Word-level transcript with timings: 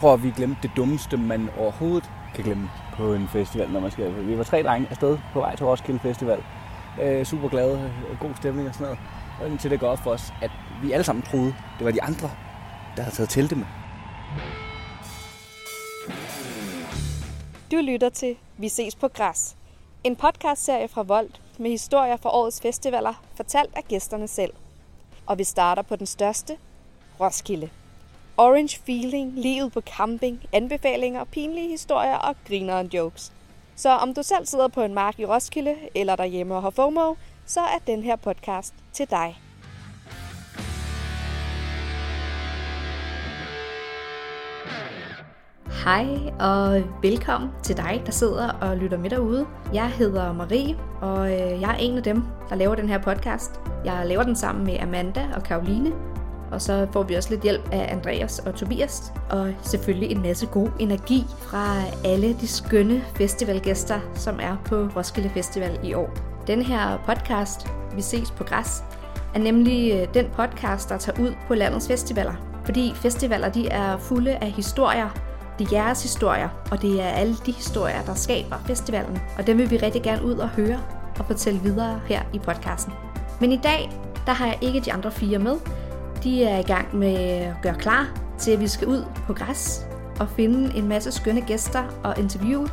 prøv 0.00 0.12
at 0.12 0.22
vi 0.22 0.30
glemte 0.30 0.62
det 0.62 0.70
dummeste, 0.76 1.16
man 1.16 1.50
overhovedet 1.58 2.10
kan 2.34 2.44
glemme 2.44 2.70
på 2.96 3.14
en 3.14 3.28
festival, 3.28 3.70
når 3.70 3.80
man 3.80 3.90
skal. 3.90 4.26
Vi 4.26 4.38
var 4.38 4.44
tre 4.44 4.62
drenge 4.62 4.88
afsted 4.90 5.18
på 5.32 5.40
vej 5.40 5.56
til 5.56 5.66
Roskilde 5.66 6.00
Festival. 6.00 6.44
Øh, 7.02 7.24
super 7.24 7.48
glade, 7.48 7.92
god 8.20 8.30
stemning 8.36 8.68
og 8.68 8.74
sådan 8.74 8.84
noget. 8.84 8.98
Og 9.40 9.48
indtil 9.48 9.70
det 9.70 9.80
går 9.80 9.88
op 9.88 9.98
for 9.98 10.10
os, 10.10 10.32
at 10.42 10.50
vi 10.82 10.92
alle 10.92 11.04
sammen 11.04 11.22
troede, 11.22 11.54
det 11.78 11.84
var 11.84 11.90
de 11.90 12.02
andre, 12.02 12.30
der 12.96 13.02
havde 13.02 13.16
taget 13.16 13.28
telte 13.28 13.56
med. 13.56 13.64
Du 17.72 17.76
lytter 17.76 18.08
til 18.08 18.36
Vi 18.56 18.68
ses 18.68 18.96
på 18.96 19.08
græs. 19.08 19.56
En 20.04 20.16
podcastserie 20.16 20.88
fra 20.88 21.02
Vold 21.02 21.30
med 21.58 21.70
historier 21.70 22.16
fra 22.16 22.30
årets 22.30 22.60
festivaler, 22.60 23.22
fortalt 23.34 23.70
af 23.76 23.84
gæsterne 23.88 24.28
selv. 24.28 24.52
Og 25.26 25.38
vi 25.38 25.44
starter 25.44 25.82
på 25.82 25.96
den 25.96 26.06
største, 26.06 26.56
Roskilde. 27.20 27.70
Orange 28.40 28.80
feeling, 28.86 29.32
livet 29.36 29.72
på 29.72 29.80
camping, 29.80 30.40
anbefalinger, 30.52 31.24
pinlige 31.24 31.68
historier 31.68 32.16
og 32.16 32.36
grineren 32.48 32.86
jokes. 32.86 33.32
Så 33.76 33.90
om 33.90 34.14
du 34.14 34.22
selv 34.22 34.46
sidder 34.46 34.68
på 34.68 34.82
en 34.82 34.94
mark 34.94 35.18
i 35.18 35.24
Roskilde 35.24 35.74
eller 35.94 36.16
derhjemme 36.16 36.54
og 36.54 36.62
har 36.62 36.70
FOMO, 36.70 37.14
så 37.46 37.60
er 37.60 37.78
den 37.86 38.02
her 38.02 38.16
podcast 38.16 38.74
til 38.92 39.10
dig. 39.10 39.40
Hej 45.84 46.06
og 46.40 46.82
velkommen 47.02 47.50
til 47.62 47.76
dig, 47.76 48.02
der 48.06 48.12
sidder 48.12 48.52
og 48.52 48.76
lytter 48.76 48.98
med 48.98 49.10
derude. 49.10 49.46
Jeg 49.72 49.90
hedder 49.90 50.32
Marie, 50.32 50.76
og 51.00 51.32
øh, 51.32 51.60
jeg 51.60 51.70
er 51.70 51.76
en 51.80 51.96
af 51.96 52.02
dem, 52.02 52.22
der 52.48 52.54
laver 52.54 52.74
den 52.74 52.88
her 52.88 52.98
podcast. 52.98 53.50
Jeg 53.84 54.06
laver 54.06 54.22
den 54.22 54.36
sammen 54.36 54.64
med 54.64 54.78
Amanda 54.80 55.28
og 55.36 55.42
Karoline, 55.42 55.92
og 56.52 56.62
så 56.62 56.86
får 56.92 57.02
vi 57.02 57.14
også 57.14 57.30
lidt 57.30 57.42
hjælp 57.42 57.68
af 57.72 57.92
Andreas 57.92 58.38
og 58.38 58.54
Tobias, 58.54 59.12
og 59.30 59.52
selvfølgelig 59.62 60.10
en 60.10 60.22
masse 60.22 60.46
god 60.46 60.68
energi 60.78 61.24
fra 61.38 61.76
alle 62.04 62.36
de 62.40 62.48
skønne 62.48 63.04
festivalgæster, 63.14 64.00
som 64.14 64.38
er 64.42 64.56
på 64.64 64.76
Roskilde 64.96 65.30
Festival 65.30 65.78
i 65.84 65.94
år. 65.94 66.10
Den 66.46 66.62
her 66.62 66.98
podcast, 67.06 67.66
Vi 67.94 68.02
ses 68.02 68.30
på 68.30 68.44
græs, 68.44 68.82
er 69.34 69.38
nemlig 69.38 69.92
øh, 69.92 70.14
den 70.14 70.26
podcast, 70.36 70.88
der 70.88 70.98
tager 70.98 71.20
ud 71.20 71.34
på 71.48 71.54
landets 71.54 71.88
festivaler. 71.88 72.34
Fordi 72.64 72.92
festivaler 72.94 73.48
de 73.48 73.68
er 73.68 73.98
fulde 73.98 74.36
af 74.36 74.50
historier, 74.50 75.08
det 75.58 75.72
er 75.72 75.76
jeres 75.76 76.02
historier, 76.02 76.48
og 76.70 76.82
det 76.82 77.02
er 77.02 77.08
alle 77.08 77.36
de 77.46 77.52
historier, 77.52 78.02
der 78.02 78.14
skaber 78.14 78.56
festivalen. 78.66 79.18
Og 79.38 79.46
dem 79.46 79.58
vil 79.58 79.70
vi 79.70 79.76
rigtig 79.76 80.02
gerne 80.02 80.24
ud 80.24 80.34
og 80.34 80.48
høre 80.48 80.80
og 81.18 81.26
fortælle 81.26 81.60
videre 81.60 82.00
her 82.06 82.22
i 82.32 82.38
podcasten. 82.38 82.92
Men 83.40 83.52
i 83.52 83.56
dag, 83.56 83.90
der 84.26 84.32
har 84.32 84.46
jeg 84.46 84.58
ikke 84.60 84.80
de 84.80 84.92
andre 84.92 85.10
fire 85.10 85.38
med. 85.38 85.56
De 86.22 86.44
er 86.44 86.58
i 86.58 86.62
gang 86.62 86.96
med 86.96 87.14
at 87.14 87.54
gøre 87.62 87.74
klar 87.74 88.20
til, 88.38 88.50
at 88.50 88.60
vi 88.60 88.68
skal 88.68 88.88
ud 88.88 89.04
på 89.26 89.32
græs 89.32 89.86
og 90.20 90.28
finde 90.28 90.78
en 90.78 90.88
masse 90.88 91.12
skønne 91.12 91.40
gæster 91.40 92.00
og 92.04 92.18
interview. 92.18 92.66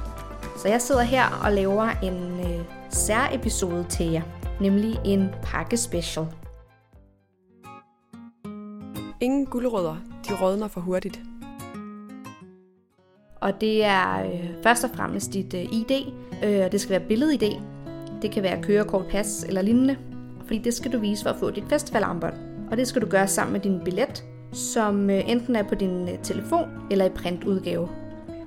Så 0.57 0.67
jeg 0.67 0.81
sidder 0.81 1.01
her 1.01 1.41
og 1.45 1.51
laver 1.51 1.89
en 2.03 2.39
øh, 2.39 2.65
særepisode 2.89 3.85
til 3.89 4.11
jer, 4.11 4.21
nemlig 4.61 4.99
en 5.05 5.29
pakkespecial. 5.43 6.25
Ingen 9.21 9.45
guldrødder, 9.45 9.95
de 10.27 10.33
rådner 10.41 10.67
for 10.67 10.81
hurtigt. 10.81 11.19
Og 13.41 13.61
det 13.61 13.83
er 13.83 14.25
øh, 14.25 14.49
først 14.63 14.83
og 14.83 14.89
fremmest 14.95 15.33
dit 15.33 15.53
øh, 15.53 15.61
ID, 15.61 15.91
øh, 16.43 16.71
det 16.71 16.81
skal 16.81 16.91
være 16.91 17.07
billed-ID. 17.07 17.61
Det 18.21 18.31
kan 18.31 18.43
være 18.43 18.61
kørekort, 18.61 19.05
pas 19.07 19.43
eller 19.43 19.61
lignende, 19.61 19.97
fordi 20.45 20.57
det 20.57 20.73
skal 20.73 20.93
du 20.93 20.99
vise 20.99 21.23
for 21.23 21.29
at 21.29 21.39
få 21.39 21.51
dit 21.51 21.63
festivalarmbånd. 21.69 22.54
Og 22.71 22.77
det 22.77 22.87
skal 22.87 23.01
du 23.01 23.07
gøre 23.07 23.27
sammen 23.27 23.53
med 23.53 23.61
din 23.61 23.81
billet, 23.85 24.23
som 24.53 25.09
øh, 25.09 25.29
enten 25.29 25.55
er 25.55 25.63
på 25.63 25.75
din 25.75 26.09
øh, 26.09 26.19
telefon 26.23 26.69
eller 26.91 27.05
i 27.05 27.09
printudgave. 27.09 27.89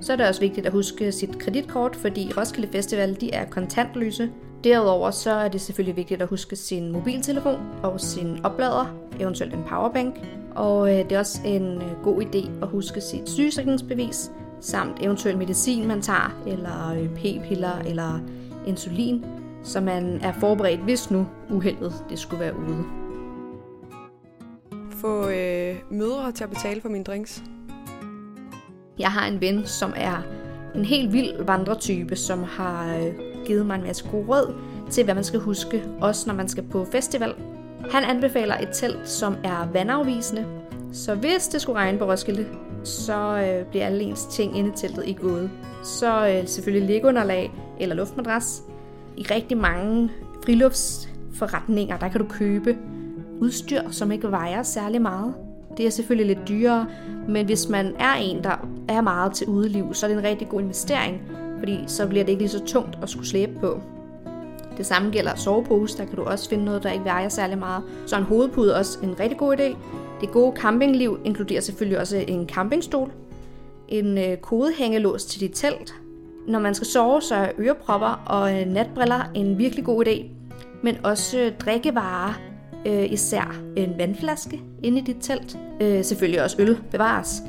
Så 0.01 0.13
er 0.13 0.17
det 0.17 0.27
også 0.27 0.41
vigtigt 0.41 0.67
at 0.67 0.73
huske 0.73 1.13
sit 1.13 1.39
kreditkort, 1.39 1.97
fordi 1.97 2.33
Roskilde 2.37 2.69
Festival 2.73 3.21
de 3.21 3.33
er 3.33 3.45
kontantløse. 3.45 4.31
Derudover 4.65 5.11
så 5.11 5.31
er 5.31 5.49
det 5.49 5.61
selvfølgelig 5.61 5.97
vigtigt 5.97 6.23
at 6.23 6.29
huske 6.29 6.57
sin 6.57 6.93
mobiltelefon 6.93 7.61
og 7.83 8.01
sin 8.01 8.45
oplader, 8.45 8.97
eventuelt 9.21 9.55
en 9.55 9.65
powerbank. 9.69 10.15
Og 10.55 10.91
øh, 10.91 11.05
det 11.05 11.13
er 11.13 11.19
også 11.19 11.41
en 11.45 11.83
god 12.03 12.23
idé 12.23 12.51
at 12.63 12.69
huske 12.69 13.01
sit 13.01 13.29
sygesikringsbevis, 13.29 14.31
samt 14.61 14.97
eventuel 15.03 15.39
medicin, 15.39 15.89
man 15.89 16.03
tager, 16.03 16.43
eller 16.47 17.09
p-piller, 17.15 17.79
eller 17.87 18.21
insulin, 18.67 19.25
så 19.63 19.81
man 19.81 20.21
er 20.23 20.33
forberedt, 20.33 20.81
hvis 20.81 21.11
nu 21.11 21.27
uheldet 21.51 21.95
det 22.11 22.19
skulle 22.19 22.41
være 22.41 22.57
ude. 22.57 22.85
Få 25.01 25.29
øh, 25.29 25.77
mødre 25.91 26.33
til 26.33 26.45
at 26.45 26.51
betale 26.51 26.81
for 26.81 26.89
mine 26.89 27.05
drinks. 27.05 27.43
Jeg 28.99 29.11
har 29.11 29.27
en 29.27 29.41
ven, 29.41 29.67
som 29.67 29.93
er 29.97 30.23
en 30.75 30.85
helt 30.85 31.13
vild 31.13 31.43
vandretype, 31.43 32.17
som 32.17 32.43
har 32.43 32.97
øh, 32.97 33.15
givet 33.47 33.67
mig 33.67 33.75
en 33.75 33.83
masse 33.83 34.09
god 34.11 34.29
råd 34.29 34.55
til, 34.91 35.05
hvad 35.05 35.15
man 35.15 35.25
skal 35.25 35.41
huske, 35.41 35.85
også 36.01 36.25
når 36.27 36.35
man 36.35 36.49
skal 36.49 36.65
på 36.65 36.85
festival. 36.85 37.35
Han 37.91 38.05
anbefaler 38.05 38.59
et 38.59 38.69
telt, 38.73 39.09
som 39.09 39.37
er 39.45 39.69
vandafvisende, 39.73 40.47
så 40.93 41.15
hvis 41.15 41.49
det 41.49 41.61
skulle 41.61 41.79
regne 41.79 41.99
på 41.99 42.05
Roskilde, 42.05 42.47
så 42.85 43.39
øh, 43.39 43.67
bliver 43.67 43.87
alle 43.87 44.05
ens 44.05 44.27
ting 44.27 44.59
inde 44.59 44.71
i 44.71 44.77
teltet 44.77 45.07
ikke 45.07 45.21
gået. 45.21 45.51
Så 45.85 46.29
øh, 46.29 46.49
selvfølgelig 46.49 46.89
liggeunderlag 46.89 47.53
eller 47.81 47.95
luftmadras. 47.95 48.63
I 49.17 49.23
rigtig 49.23 49.57
mange 49.57 50.11
friluftsforretninger, 50.45 51.99
der 51.99 52.09
kan 52.09 52.21
du 52.21 52.27
købe 52.27 52.77
udstyr, 53.41 53.91
som 53.91 54.13
ikke 54.13 54.31
vejer 54.31 54.63
særlig 54.63 55.03
meget. 55.03 55.35
Det 55.77 55.87
er 55.87 55.91
selvfølgelig 55.91 56.37
lidt 56.37 56.49
dyrere, 56.49 56.87
men 57.29 57.47
hvis 57.47 57.69
man 57.69 57.95
er 57.99 58.15
en, 58.15 58.45
der 58.45 58.69
er 58.89 59.01
meget 59.01 59.33
til 59.33 59.47
udeliv, 59.47 59.95
så 59.95 60.07
er 60.07 60.11
det 60.11 60.19
en 60.19 60.25
rigtig 60.25 60.49
god 60.49 60.61
investering, 60.61 61.23
fordi 61.59 61.79
så 61.87 62.07
bliver 62.07 62.25
det 62.25 62.33
ikke 62.33 62.43
lige 62.43 62.51
så 62.51 62.65
tungt 62.65 62.99
at 63.03 63.11
skulle 63.11 63.29
slæbe 63.29 63.53
på. 63.61 63.81
Det 64.77 64.87
samme 64.87 65.11
gælder 65.11 65.35
sovepose, 65.35 65.99
der 65.99 66.05
kan 66.05 66.17
du 66.17 66.23
også 66.23 66.49
finde 66.49 66.65
noget, 66.65 66.83
der 66.83 66.93
ikke 66.93 67.05
vejer 67.05 67.29
særlig 67.29 67.59
meget. 67.59 67.83
Så 68.07 68.17
en 68.17 68.23
hovedpude 68.23 68.73
er 68.73 68.79
også 68.79 68.99
en 69.03 69.21
rigtig 69.21 69.39
god 69.39 69.57
idé. 69.57 69.77
Det 70.21 70.31
gode 70.33 70.57
campingliv 70.57 71.21
inkluderer 71.25 71.61
selvfølgelig 71.61 72.01
også 72.01 72.25
en 72.29 72.49
campingstol, 72.49 73.13
en 73.89 74.19
øh, 74.19 74.37
kodehængelås 74.37 75.25
til 75.25 75.41
dit 75.41 75.51
telt. 75.55 75.95
Når 76.49 76.59
man 76.59 76.75
skal 76.75 76.87
sove, 76.87 77.23
så 77.23 77.35
er 77.35 77.49
ørepropper 77.59 78.23
og 78.27 78.61
øh, 78.61 78.67
natbriller 78.67 79.31
en 79.35 79.59
virkelig 79.59 79.85
god 79.85 80.07
idé, 80.07 80.25
men 80.83 80.97
også 81.05 81.39
øh, 81.39 81.53
drikkevarer, 81.59 82.41
øh, 82.87 83.13
især 83.13 83.57
en 83.77 83.95
vandflaske 83.99 84.61
inde 84.83 84.99
i 84.99 85.03
dit 85.03 85.17
telt. 85.21 85.59
Øh, 85.81 86.05
selvfølgelig 86.05 86.43
også 86.43 86.57
øl 86.59 86.79
bevares. 86.91 87.43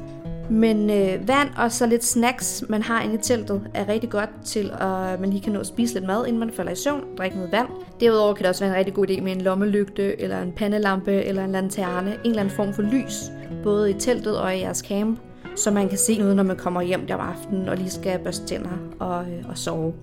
Men 0.50 0.90
øh, 0.90 1.28
vand 1.28 1.50
og 1.58 1.72
så 1.72 1.86
lidt 1.86 2.06
snacks, 2.06 2.64
man 2.70 2.82
har 2.82 3.02
inde 3.02 3.16
i 3.16 3.18
teltet, 3.18 3.62
er 3.74 3.88
rigtig 3.88 4.10
godt 4.10 4.30
til, 4.46 4.72
at 4.80 5.20
man 5.20 5.30
lige 5.30 5.42
kan 5.42 5.54
nå 5.54 5.60
at 5.60 5.68
spise 5.68 5.94
lidt 5.94 6.06
mad, 6.06 6.26
inden 6.26 6.40
man 6.40 6.52
falder 6.52 6.72
i 6.72 6.76
søvn, 6.76 7.04
drikke 7.18 7.38
noget 7.38 7.52
vand. 7.52 7.68
Derudover 8.00 8.34
kan 8.34 8.44
det 8.44 8.50
også 8.50 8.64
være 8.64 8.74
en 8.74 8.78
rigtig 8.78 8.94
god 8.94 9.10
idé 9.10 9.22
med 9.22 9.32
en 9.32 9.42
lommelygte, 9.42 10.22
eller 10.22 10.42
en 10.42 10.52
pandelampe, 10.52 11.12
eller 11.12 11.46
en 11.46 11.52
lanterne, 11.52 12.12
en 12.12 12.20
eller 12.24 12.42
anden 12.42 12.56
form 12.56 12.74
for 12.74 12.82
lys, 12.82 13.32
både 13.64 13.92
i 13.92 13.94
teltet 13.94 14.40
og 14.40 14.56
i 14.56 14.60
jeres 14.60 14.78
camp, 14.78 15.20
så 15.56 15.72
man 15.72 15.90
kan 15.90 15.98
se 15.98 16.18
noget, 16.18 16.36
når 16.36 16.44
man 16.44 16.58
kommer 16.58 16.82
hjem 16.82 17.08
der 17.08 17.16
om 17.16 17.30
aftenen 17.30 17.70
og 17.70 17.78
lige 17.78 17.90
skal 17.90 18.20
børste 18.20 18.46
tænder 18.46 18.78
og, 19.00 19.24
øh, 19.24 19.50
og 19.50 19.58
sove. 19.58 19.94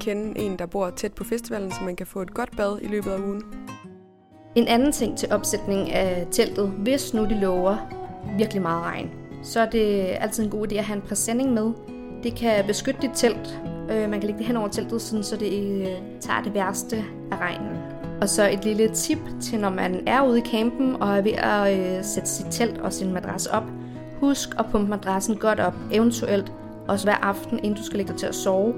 Kende 0.00 0.38
en, 0.38 0.58
der 0.58 0.66
bor 0.66 0.90
tæt 0.90 1.12
på 1.12 1.24
festivalen, 1.24 1.70
så 1.70 1.76
man 1.84 1.96
kan 1.96 2.06
få 2.06 2.22
et 2.22 2.34
godt 2.34 2.56
bad 2.56 2.78
i 2.82 2.86
løbet 2.86 3.10
af 3.10 3.18
ugen. 3.18 3.42
En 4.54 4.68
anden 4.68 4.92
ting 4.92 5.18
til 5.18 5.32
opsætning 5.32 5.92
af 5.92 6.26
teltet, 6.30 6.68
hvis 6.68 7.14
nu 7.14 7.24
de 7.24 7.40
lover 7.40 7.76
virkelig 8.38 8.62
meget 8.62 8.82
regn, 8.82 9.10
så 9.42 9.60
er 9.60 9.70
det 9.70 10.16
altid 10.20 10.44
en 10.44 10.50
god 10.50 10.72
idé 10.72 10.74
at 10.74 10.84
have 10.84 10.96
en 10.96 11.02
præsending 11.02 11.52
med. 11.52 11.72
Det 12.22 12.34
kan 12.34 12.64
beskytte 12.66 13.00
dit 13.02 13.10
telt. 13.14 13.60
Øh, 13.90 14.10
man 14.10 14.20
kan 14.20 14.22
lægge 14.22 14.38
det 14.38 14.46
hen 14.46 14.56
over 14.56 14.68
teltet, 14.68 15.02
sådan, 15.02 15.24
så 15.24 15.36
det 15.36 15.80
øh, 15.80 15.88
tager 16.20 16.42
det 16.42 16.54
værste 16.54 16.96
af 17.30 17.36
regnen. 17.36 17.78
Og 18.20 18.28
så 18.28 18.48
et 18.48 18.64
lille 18.64 18.88
tip 18.88 19.18
til, 19.42 19.60
når 19.60 19.70
man 19.70 20.02
er 20.06 20.28
ude 20.28 20.38
i 20.38 20.42
campen 20.42 21.02
og 21.02 21.16
er 21.16 21.20
ved 21.20 21.32
at 21.32 21.78
øh, 21.78 22.04
sætte 22.04 22.28
sit 22.28 22.46
telt 22.50 22.78
og 22.78 22.92
sin 22.92 23.12
madras 23.12 23.46
op. 23.46 23.64
Husk 24.20 24.48
at 24.58 24.66
pumpe 24.72 24.90
madrassen 24.90 25.36
godt 25.36 25.60
op, 25.60 25.74
eventuelt 25.92 26.52
også 26.88 27.06
hver 27.06 27.16
aften, 27.16 27.58
inden 27.58 27.74
du 27.74 27.82
skal 27.82 27.96
lægge 27.96 28.12
dig 28.12 28.18
til 28.18 28.26
at 28.26 28.34
sove. 28.34 28.74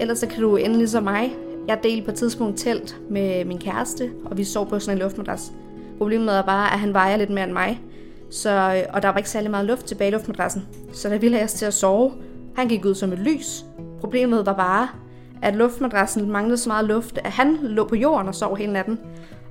Ellers 0.00 0.18
så 0.18 0.26
kan 0.26 0.42
du 0.42 0.56
ende 0.56 0.78
ligesom 0.78 1.02
mig. 1.02 1.36
Jeg 1.68 1.78
delte 1.82 2.04
på 2.04 2.10
et 2.10 2.16
tidspunkt 2.16 2.58
telt 2.58 2.96
med 3.10 3.44
min 3.44 3.58
kæreste, 3.58 4.10
og 4.24 4.38
vi 4.38 4.44
sov 4.44 4.68
på 4.68 4.78
sådan 4.78 4.96
en 4.96 5.02
luftmadras. 5.02 5.52
Problemet 5.98 6.36
er 6.36 6.42
bare, 6.42 6.72
at 6.72 6.78
han 6.78 6.94
vejer 6.94 7.16
lidt 7.16 7.30
mere 7.30 7.44
end 7.44 7.52
mig, 7.52 7.80
så, 8.30 8.50
øh, 8.50 8.94
og 8.94 9.02
der 9.02 9.08
var 9.08 9.16
ikke 9.16 9.30
særlig 9.30 9.50
meget 9.50 9.66
luft 9.66 9.86
tilbage 9.86 10.08
i 10.08 10.12
luftmadrassen. 10.12 10.66
Så 10.92 11.08
der 11.08 11.18
ville 11.18 11.38
jeg 11.38 11.48
til 11.48 11.66
at 11.66 11.74
sove. 11.74 12.12
Han 12.56 12.68
gik 12.68 12.84
ud 12.84 12.94
som 12.94 13.12
et 13.12 13.18
lys. 13.18 13.64
Problemet 14.00 14.46
var 14.46 14.52
bare, 14.52 14.88
at 15.42 15.54
luftmadrassen 15.54 16.30
manglede 16.30 16.58
så 16.58 16.68
meget 16.68 16.84
luft, 16.84 17.18
at 17.24 17.30
han 17.30 17.58
lå 17.62 17.84
på 17.84 17.96
jorden 17.96 18.28
og 18.28 18.34
sov 18.34 18.56
hele 18.56 18.72
natten. 18.72 18.98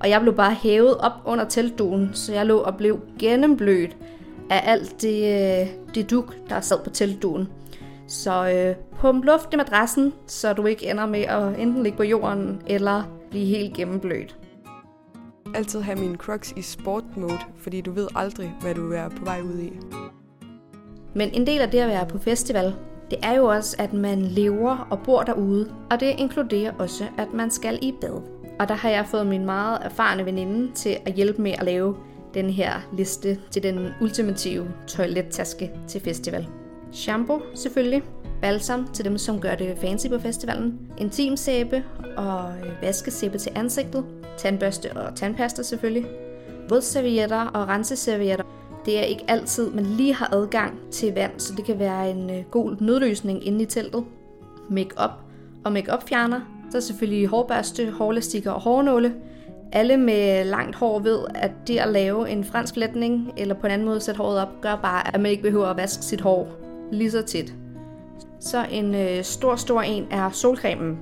Og 0.00 0.10
jeg 0.10 0.20
blev 0.20 0.34
bare 0.34 0.54
hævet 0.54 0.96
op 0.96 1.12
under 1.24 1.44
teltduen, 1.44 2.10
så 2.12 2.32
jeg 2.32 2.46
lå 2.46 2.58
og 2.58 2.76
blev 2.76 3.00
gennemblødt 3.18 3.96
af 4.50 4.62
alt 4.64 5.02
det, 5.02 5.18
øh, 5.60 5.68
det 5.94 6.10
duk, 6.10 6.34
der 6.48 6.60
sad 6.60 6.78
på 6.84 6.90
teltduen. 6.90 7.48
Så 8.08 8.50
øh, 8.50 9.00
pump 9.00 9.24
luft 9.24 9.54
i 9.54 9.56
madrassen, 9.56 10.12
så 10.26 10.52
du 10.52 10.66
ikke 10.66 10.90
ender 10.90 11.06
med 11.06 11.20
at 11.20 11.58
enten 11.58 11.82
ligge 11.82 11.96
på 11.96 12.02
jorden 12.02 12.62
eller 12.66 13.02
blive 13.30 13.46
helt 13.46 13.74
gennemblødt. 13.74 14.36
Altid 15.54 15.80
have 15.80 15.98
mine 15.98 16.16
crocs 16.16 16.52
i 16.56 16.62
sport 16.62 17.04
mode, 17.16 17.38
fordi 17.56 17.80
du 17.80 17.92
ved 17.92 18.08
aldrig, 18.14 18.54
hvad 18.60 18.74
du 18.74 18.92
er 18.92 19.08
på 19.08 19.24
vej 19.24 19.40
ud 19.40 19.58
i. 19.58 19.72
Men 21.14 21.30
en 21.32 21.46
del 21.46 21.60
af 21.60 21.70
det 21.70 21.78
at 21.78 21.88
være 21.88 22.06
på 22.06 22.18
festival, 22.18 22.74
det 23.10 23.18
er 23.22 23.34
jo 23.36 23.44
også, 23.44 23.76
at 23.78 23.92
man 23.92 24.22
lever 24.22 24.86
og 24.90 24.98
bor 25.04 25.22
derude, 25.22 25.72
og 25.90 26.00
det 26.00 26.14
inkluderer 26.18 26.72
også, 26.78 27.04
at 27.18 27.32
man 27.32 27.50
skal 27.50 27.78
i 27.82 27.94
bad. 28.00 28.22
Og 28.58 28.68
der 28.68 28.74
har 28.74 28.88
jeg 28.88 29.06
fået 29.06 29.26
min 29.26 29.44
meget 29.44 29.78
erfarne 29.82 30.24
veninde 30.24 30.72
til 30.74 30.96
at 31.06 31.12
hjælpe 31.12 31.42
med 31.42 31.52
at 31.52 31.64
lave 31.64 31.96
den 32.34 32.50
her 32.50 32.72
liste 32.92 33.38
til 33.50 33.62
den 33.62 33.88
ultimative 34.00 34.68
toilettaske 34.86 35.70
til 35.88 36.00
festival. 36.00 36.48
Shampoo 36.92 37.40
selvfølgelig, 37.54 38.02
balsam 38.42 38.88
til 38.92 39.04
dem, 39.04 39.18
som 39.18 39.40
gør 39.40 39.54
det 39.54 39.78
fancy 39.80 40.08
på 40.08 40.18
festivalen, 40.18 40.78
intimsæbe 40.98 41.84
og 42.16 42.50
øh, 42.64 42.82
vaskesæbe 42.82 43.38
til 43.38 43.52
ansigtet, 43.54 44.04
tandbørste 44.38 44.92
og 44.92 45.14
tandpasta 45.14 45.62
selvfølgelig, 45.62 46.06
vådservietter 46.68 47.40
og 47.40 47.68
renseservietter. 47.68 48.44
Det 48.84 48.98
er 48.98 49.02
ikke 49.02 49.24
altid, 49.28 49.70
man 49.70 49.86
lige 49.86 50.14
har 50.14 50.34
adgang 50.34 50.78
til 50.90 51.14
vand, 51.14 51.32
så 51.38 51.52
det 51.56 51.64
kan 51.64 51.78
være 51.78 52.10
en 52.10 52.30
øh, 52.30 52.44
god 52.50 52.76
nødløsning 52.80 53.46
inde 53.46 53.62
i 53.62 53.66
teltet. 53.66 54.04
Make-up 54.70 55.10
og 55.64 55.72
make-up 55.72 56.08
fjerner. 56.08 56.40
Så 56.70 56.76
er 56.76 56.80
selvfølgelig 56.80 57.26
hårbørste, 57.26 57.90
hårlastikker 57.90 58.50
og 58.50 58.60
hårnåle. 58.60 59.14
Alle 59.72 59.96
med 59.96 60.44
langt 60.44 60.76
hår 60.76 60.98
ved, 60.98 61.18
at 61.34 61.50
det 61.66 61.78
at 61.78 61.88
lave 61.88 62.30
en 62.30 62.44
fransk 62.44 62.76
letning, 62.76 63.32
eller 63.36 63.54
på 63.54 63.66
en 63.66 63.72
anden 63.72 63.86
måde 63.86 64.00
sætte 64.00 64.18
håret 64.18 64.40
op, 64.40 64.60
gør 64.60 64.76
bare, 64.76 65.14
at 65.14 65.20
man 65.20 65.30
ikke 65.30 65.42
behøver 65.42 65.66
at 65.66 65.76
vaske 65.76 66.04
sit 66.04 66.20
hår 66.20 66.67
lige 66.92 67.10
så 67.10 67.22
tit. 67.22 67.54
Så 68.40 68.66
en 68.70 68.94
øh, 68.94 69.24
stor, 69.24 69.56
stor 69.56 69.82
en 69.82 70.06
er 70.10 70.30
solcremen. 70.30 70.98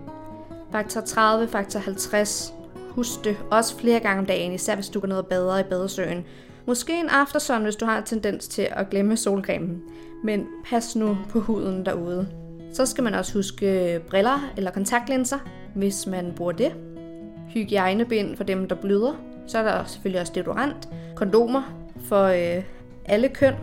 Faktor 0.73 1.01
30, 1.01 1.49
faktor 1.49 1.81
50. 1.81 2.55
Husk 2.91 3.25
det 3.25 3.37
også 3.51 3.79
flere 3.79 4.01
gange 4.01 4.19
om 4.19 4.27
dagen, 4.27 4.53
især 4.53 4.75
hvis 4.75 4.89
du 4.89 5.01
går 5.01 5.09
ned 5.09 5.17
og 5.17 5.27
bader 5.27 5.59
i 5.59 5.63
badesøen. 5.63 6.25
Måske 6.67 7.01
en 7.01 7.09
aftersun, 7.09 7.63
hvis 7.63 7.77
du 7.77 7.85
har 7.85 7.99
en 7.99 8.05
tendens 8.05 8.49
til 8.49 8.69
at 8.71 8.91
glemme 8.91 9.17
solcremen. 9.17 9.83
Men 10.25 10.47
pas 10.71 10.97
nu 10.97 11.19
på 11.29 11.41
huden 11.41 11.87
derude. 11.87 12.29
Så 12.73 12.87
skal 12.87 13.05
man 13.05 13.15
også 13.15 13.35
huske 13.35 14.01
briller 14.11 14.51
eller 14.57 14.71
kontaktlinser, 14.71 15.39
hvis 15.75 16.07
man 16.07 16.33
bruger 16.37 16.53
det. 16.53 16.73
Hygiejnebind 17.49 18.37
for 18.37 18.45
dem, 18.45 18.69
der 18.69 18.75
bløder. 18.75 19.13
Så 19.47 19.59
er 19.59 19.63
der 19.63 19.85
selvfølgelig 19.85 20.21
også 20.21 20.33
deodorant. 20.35 20.89
Kondomer 21.15 21.63
for 22.09 22.25
øh, 22.25 22.63
alle 23.05 23.29
køn. 23.29 23.55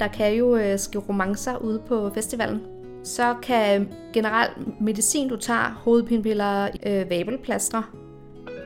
Der 0.00 0.08
kan 0.08 0.34
jo 0.34 0.56
øh, 0.56 0.78
romancer 1.08 1.56
ude 1.56 1.78
på 1.88 2.10
festivalen. 2.14 2.60
Så 3.04 3.34
kan 3.42 3.80
øh, 3.80 3.86
generelt 4.12 4.80
medicin, 4.80 5.28
du 5.28 5.36
tager, 5.36 5.80
hovedpinepiller, 5.84 6.68
øh, 6.86 7.10
vabelplaster, 7.10 7.82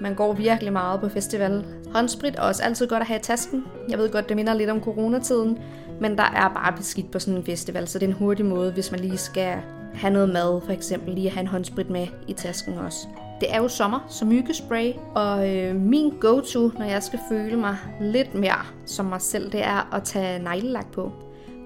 man 0.00 0.14
går 0.14 0.32
virkelig 0.32 0.72
meget 0.72 1.00
på 1.00 1.08
festival. 1.08 1.64
Håndsprit 1.94 2.34
er 2.34 2.40
også 2.40 2.62
altid 2.62 2.88
godt 2.88 3.00
at 3.00 3.06
have 3.06 3.18
i 3.18 3.22
tasken. 3.22 3.64
Jeg 3.88 3.98
ved 3.98 4.10
godt, 4.10 4.28
det 4.28 4.36
minder 4.36 4.54
lidt 4.54 4.70
om 4.70 4.80
coronatiden, 4.80 5.58
men 6.00 6.18
der 6.18 6.24
er 6.24 6.48
bare 6.48 6.76
beskidt 6.76 7.10
på 7.10 7.18
sådan 7.18 7.38
en 7.38 7.44
festival, 7.44 7.88
så 7.88 7.98
det 7.98 8.06
er 8.06 8.10
en 8.10 8.16
hurtig 8.16 8.46
måde, 8.46 8.72
hvis 8.72 8.90
man 8.90 9.00
lige 9.00 9.18
skal 9.18 9.56
have 9.94 10.12
noget 10.12 10.28
mad, 10.28 10.60
for 10.64 10.72
eksempel 10.72 11.14
lige 11.14 11.26
at 11.26 11.32
have 11.32 11.40
en 11.40 11.46
håndsprit 11.46 11.90
med 11.90 12.06
i 12.28 12.32
tasken 12.32 12.78
også. 12.78 13.06
Det 13.44 13.54
er 13.54 13.58
jo 13.58 13.68
sommer, 13.68 14.06
så 14.08 14.24
myggespray, 14.24 14.92
og 15.14 15.56
øh, 15.56 15.76
min 15.76 16.12
go-to, 16.20 16.70
når 16.78 16.84
jeg 16.84 17.02
skal 17.02 17.18
føle 17.28 17.56
mig 17.56 17.76
lidt 18.00 18.34
mere 18.34 18.66
som 18.86 19.06
mig 19.06 19.20
selv, 19.20 19.52
det 19.52 19.64
er 19.64 19.94
at 19.94 20.02
tage 20.02 20.38
neglelak 20.38 20.92
på. 20.92 21.12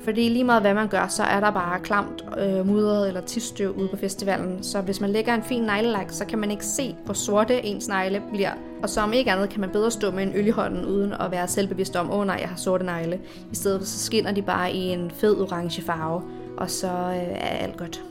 Fordi 0.04 0.28
lige 0.28 0.44
meget 0.44 0.62
hvad 0.62 0.74
man 0.74 0.88
gør, 0.88 1.06
så 1.06 1.22
er 1.22 1.40
der 1.40 1.50
bare 1.50 1.80
klamt, 1.80 2.24
øh, 2.38 2.66
mudret 2.66 3.08
eller 3.08 3.20
tidsstøv 3.20 3.70
ude 3.70 3.88
på 3.88 3.96
festivalen. 3.96 4.62
Så 4.62 4.80
hvis 4.80 5.00
man 5.00 5.10
lægger 5.10 5.34
en 5.34 5.42
fin 5.42 5.62
neglelak, 5.62 6.10
så 6.10 6.24
kan 6.24 6.38
man 6.38 6.50
ikke 6.50 6.66
se, 6.66 6.96
hvor 7.04 7.14
sorte 7.14 7.66
ens 7.66 7.88
negle 7.88 8.22
bliver. 8.32 8.52
Og 8.82 8.88
som 8.88 9.12
ikke 9.12 9.32
andet 9.32 9.50
kan 9.50 9.60
man 9.60 9.70
bedre 9.70 9.90
stå 9.90 10.10
med 10.10 10.22
en 10.22 10.32
øl 10.34 10.46
i 10.46 10.50
hånden, 10.50 10.84
uden 10.84 11.12
at 11.12 11.30
være 11.30 11.48
selvbevidst 11.48 11.96
om, 11.96 12.10
åh 12.10 12.18
oh, 12.18 12.26
nej, 12.26 12.38
jeg 12.40 12.48
har 12.48 12.56
sorte 12.56 12.84
negle. 12.84 13.20
I 13.52 13.54
stedet 13.54 13.88
så 13.88 13.98
skinner 13.98 14.32
de 14.32 14.42
bare 14.42 14.72
i 14.72 14.78
en 14.78 15.10
fed 15.10 15.40
orange 15.40 15.82
farve, 15.82 16.22
og 16.56 16.70
så 16.70 16.88
øh, 16.88 17.38
er 17.38 17.56
alt 17.58 17.76
godt 17.76 18.02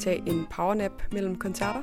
tage 0.00 0.22
en 0.26 0.46
powernap 0.50 1.02
mellem 1.12 1.36
koncerter. 1.36 1.82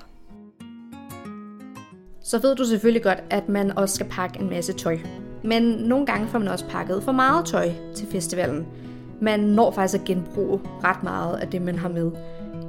Så 2.24 2.40
ved 2.42 2.56
du 2.56 2.66
selvfølgelig 2.66 3.04
godt, 3.04 3.24
at 3.30 3.50
man 3.50 3.78
også 3.78 3.96
skal 3.96 4.08
pakke 4.10 4.40
en 4.40 4.50
masse 4.50 4.74
tøj. 4.74 4.98
Men 5.44 5.64
nogle 5.64 6.06
gange 6.06 6.28
får 6.28 6.40
man 6.40 6.48
også 6.48 6.66
pakket 6.70 7.04
for 7.04 7.12
meget 7.12 7.46
tøj 7.46 7.72
til 7.96 8.08
festivalen. 8.08 8.68
Man 9.22 9.40
når 9.40 9.72
faktisk 9.72 10.02
at 10.02 10.08
genbruge 10.08 10.60
ret 10.84 11.04
meget 11.04 11.38
af 11.38 11.48
det, 11.48 11.62
man 11.62 11.78
har 11.80 11.90
med. 11.90 12.12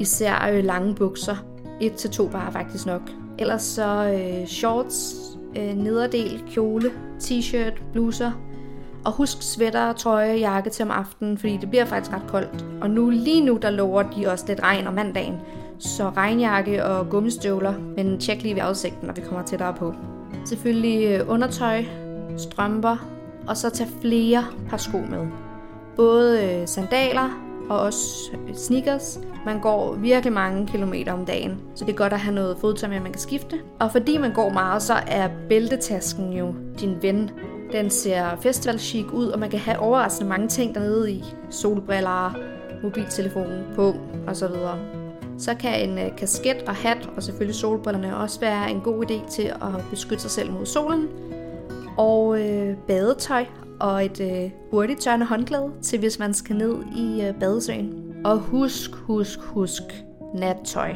Især 0.01 0.51
øh, 0.53 0.65
lange 0.65 0.95
bukser. 0.95 1.37
Et 1.81 1.93
til 1.93 2.11
to 2.11 2.29
bare 2.29 2.53
faktisk 2.53 2.87
nok. 2.87 3.03
Ellers 3.39 3.63
så 3.63 4.15
øh, 4.15 4.47
shorts, 4.47 5.15
øh, 5.57 5.75
nederdel, 5.75 6.43
kjole, 6.51 6.91
t-shirt, 7.21 7.83
bluser. 7.93 8.33
Og 9.05 9.13
husk 9.13 9.43
sweater, 9.43 9.93
trøje, 9.93 10.39
jakke 10.39 10.71
til 10.71 10.85
om 10.85 10.91
aftenen, 10.91 11.39
fordi 11.39 11.57
det 11.57 11.71
bliver 11.71 11.85
faktisk 11.85 12.13
ret 12.17 12.27
koldt. 12.29 12.65
Og 12.81 12.91
nu 12.91 13.11
lige 13.11 13.45
nu, 13.45 13.59
der 13.63 13.71
lover 13.71 14.03
de 14.03 14.27
også 14.27 14.45
lidt 14.49 14.61
regn 14.63 14.87
om 14.87 14.95
mandagen. 14.95 15.35
Så 15.79 16.11
regnjakke 16.11 16.85
og 16.85 17.11
gummistøvler, 17.11 17.75
men 17.97 18.21
tjek 18.21 18.43
lige 18.43 18.55
ved 18.55 18.71
udsigten, 18.71 19.07
når 19.07 19.15
vi 19.15 19.21
kommer 19.21 19.45
tættere 19.45 19.75
på. 19.75 19.95
Selvfølgelig 20.45 21.07
øh, 21.07 21.31
undertøj, 21.31 21.85
strømper, 22.37 23.07
og 23.47 23.57
så 23.57 23.71
tag 23.71 23.87
flere 24.01 24.45
par 24.69 24.77
sko 24.77 24.99
med. 24.99 25.27
Både 25.97 26.45
øh, 26.45 26.69
sandaler 26.69 27.41
og 27.71 27.81
også 27.81 28.31
øh, 28.33 28.55
sneakers. 28.55 29.21
Man 29.47 29.61
går 29.61 29.95
virkelig 29.95 30.33
mange 30.33 30.67
kilometer 30.67 31.13
om 31.13 31.25
dagen, 31.25 31.61
så 31.75 31.85
det 31.85 31.93
er 31.93 31.97
godt 31.97 32.13
at 32.13 32.21
have 32.21 32.35
noget 32.35 32.57
fodtøj 32.61 32.89
med, 32.89 33.01
man 33.01 33.13
kan 33.13 33.21
skifte. 33.21 33.57
Og 33.81 33.93
fordi 33.93 34.19
man 34.19 34.33
går 34.33 34.51
meget, 34.51 34.83
så 34.83 34.95
er 35.07 35.29
bæltetasken 35.49 36.33
jo 36.33 36.55
din 36.81 36.97
ven. 37.03 37.31
Den 37.75 37.91
ser 37.91 38.37
festival 38.41 38.79
chic 38.79 39.07
ud, 39.13 39.27
og 39.27 39.39
man 39.39 39.51
kan 39.51 39.59
have 39.59 39.79
overraskende 39.79 40.29
mange 40.29 40.49
ting 40.49 40.75
dernede 40.75 41.13
i. 41.13 41.25
Solbriller, 41.51 42.39
mobiltelefon 42.83 43.65
på 43.75 43.95
osv. 44.27 44.47
Så 45.39 45.55
kan 45.55 45.89
en 45.89 45.99
øh, 45.99 46.17
kasket 46.17 46.63
og 46.67 46.75
hat 46.75 47.11
og 47.17 47.23
selvfølgelig 47.23 47.55
solbrillerne 47.55 48.17
også 48.17 48.41
være 48.41 48.71
en 48.71 48.81
god 48.81 49.11
idé 49.11 49.31
til 49.31 49.43
at 49.43 49.85
beskytte 49.91 50.23
sig 50.23 50.31
selv 50.31 50.53
mod 50.53 50.67
solen 50.67 51.09
og 51.99 52.41
øh, 52.41 52.77
badetøj 52.77 53.45
og 53.81 54.05
et 54.05 54.21
øh, 54.21 54.51
hurtigt 54.71 55.01
tørrende 55.01 55.27
håndklæde 55.27 55.71
til 55.83 55.99
hvis 55.99 56.19
man 56.19 56.35
skal 56.35 56.57
ned 56.57 56.77
i 56.97 57.23
øh, 57.23 57.35
badesøen. 57.41 58.15
Og 58.25 58.39
husk, 58.39 58.95
husk, 58.95 59.39
husk 59.41 59.83
nattøj. 60.35 60.95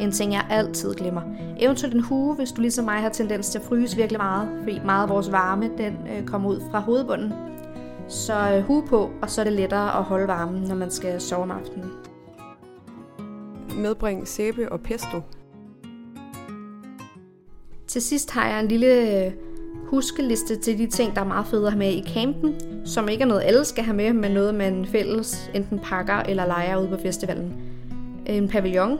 En 0.00 0.12
ting, 0.12 0.32
jeg 0.32 0.46
altid 0.50 0.94
glemmer. 0.94 1.22
Eventuelt 1.60 1.94
en 1.94 2.00
hue, 2.00 2.34
hvis 2.34 2.52
du 2.52 2.60
ligesom 2.60 2.84
mig 2.84 3.00
har 3.00 3.08
tendens 3.08 3.48
til 3.48 3.58
at 3.58 3.64
fryse 3.64 3.96
virkelig 3.96 4.18
meget, 4.18 4.48
fordi 4.62 4.80
meget 4.84 5.02
af 5.02 5.08
vores 5.08 5.32
varme 5.32 5.70
den 5.78 5.96
øh, 6.08 6.26
kommer 6.26 6.50
ud 6.50 6.60
fra 6.70 6.80
hovedbunden. 6.80 7.32
Så 8.08 8.54
øh, 8.54 8.62
hue 8.62 8.82
på, 8.86 9.10
og 9.22 9.30
så 9.30 9.40
er 9.40 9.44
det 9.44 9.52
lettere 9.52 9.98
at 9.98 10.04
holde 10.04 10.28
varmen, 10.28 10.62
når 10.62 10.74
man 10.74 10.90
skal 10.90 11.20
sove 11.20 11.42
om 11.42 11.50
aftenen. 11.50 11.90
Medbring 13.76 14.28
sæbe 14.28 14.72
og 14.72 14.80
pesto. 14.80 15.20
Til 17.86 18.02
sidst 18.02 18.30
har 18.30 18.48
jeg 18.48 18.60
en 18.60 18.68
lille 18.68 19.24
øh, 19.26 19.32
huskeliste 19.86 20.56
til 20.56 20.78
de 20.78 20.86
ting, 20.86 21.14
der 21.14 21.20
er 21.20 21.26
meget 21.26 21.46
fede 21.46 21.66
at 21.66 21.72
have 21.72 21.78
med 21.78 21.92
i 21.92 22.04
campen, 22.14 22.54
som 22.84 23.08
ikke 23.08 23.22
er 23.22 23.26
noget, 23.26 23.42
alle 23.42 23.64
skal 23.64 23.84
have 23.84 23.96
med, 23.96 24.12
men 24.12 24.30
noget, 24.30 24.54
man 24.54 24.86
fælles 24.86 25.50
enten 25.54 25.78
pakker 25.78 26.16
eller 26.16 26.46
leger 26.46 26.76
ude 26.76 26.88
på 26.88 26.96
festivalen. 27.02 27.54
En 28.26 28.48
pavillon, 28.48 28.98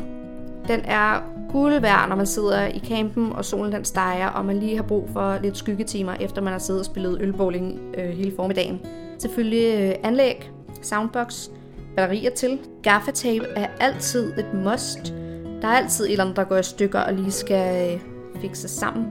den 0.68 0.80
er 0.84 1.22
guld 1.52 1.80
værd, 1.80 2.08
når 2.08 2.16
man 2.16 2.26
sidder 2.26 2.66
i 2.66 2.78
campen, 2.78 3.32
og 3.32 3.44
solen 3.44 3.72
den 3.72 3.84
steger, 3.84 4.26
og 4.26 4.44
man 4.44 4.58
lige 4.58 4.76
har 4.76 4.82
brug 4.82 5.08
for 5.12 5.38
lidt 5.42 5.56
skyggetimer, 5.56 6.14
efter 6.20 6.42
man 6.42 6.52
har 6.52 6.58
siddet 6.58 6.80
og 6.80 6.86
spillet 6.86 7.18
ølbowling 7.20 7.80
øh, 7.98 8.08
hele 8.08 8.32
formiddagen. 8.36 8.80
Selvfølgelig 9.18 9.80
øh, 9.80 9.94
anlæg, 10.02 10.50
soundbox, 10.82 11.48
batterier 11.96 12.30
til. 12.30 12.58
Gaffatape 12.82 13.44
er 13.56 13.66
altid 13.80 14.38
et 14.38 14.54
must. 14.54 15.14
Der 15.62 15.68
er 15.68 15.72
altid 15.72 16.04
et 16.04 16.10
eller 16.10 16.24
andet, 16.24 16.36
der 16.36 16.44
går 16.44 16.56
i 16.56 16.62
stykker 16.62 17.00
og 17.00 17.14
lige 17.14 17.30
skal 17.30 17.94
øh, 17.94 18.00
fikse 18.40 18.68
sammen. 18.68 19.06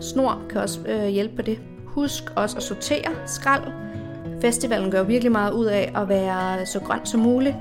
Snor 0.00 0.42
kan 0.50 0.60
også 0.60 0.80
øh, 0.88 1.06
hjælpe 1.06 1.36
på 1.36 1.42
det. 1.42 1.58
Husk 1.86 2.24
også 2.36 2.56
at 2.56 2.62
sortere 2.62 3.12
skrald. 3.26 3.62
Festivalen 4.40 4.90
gør 4.90 5.02
virkelig 5.02 5.32
meget 5.32 5.52
ud 5.52 5.66
af 5.66 5.92
at 5.96 6.08
være 6.08 6.66
så 6.66 6.80
grøn 6.80 7.06
som 7.06 7.20
muligt. 7.20 7.56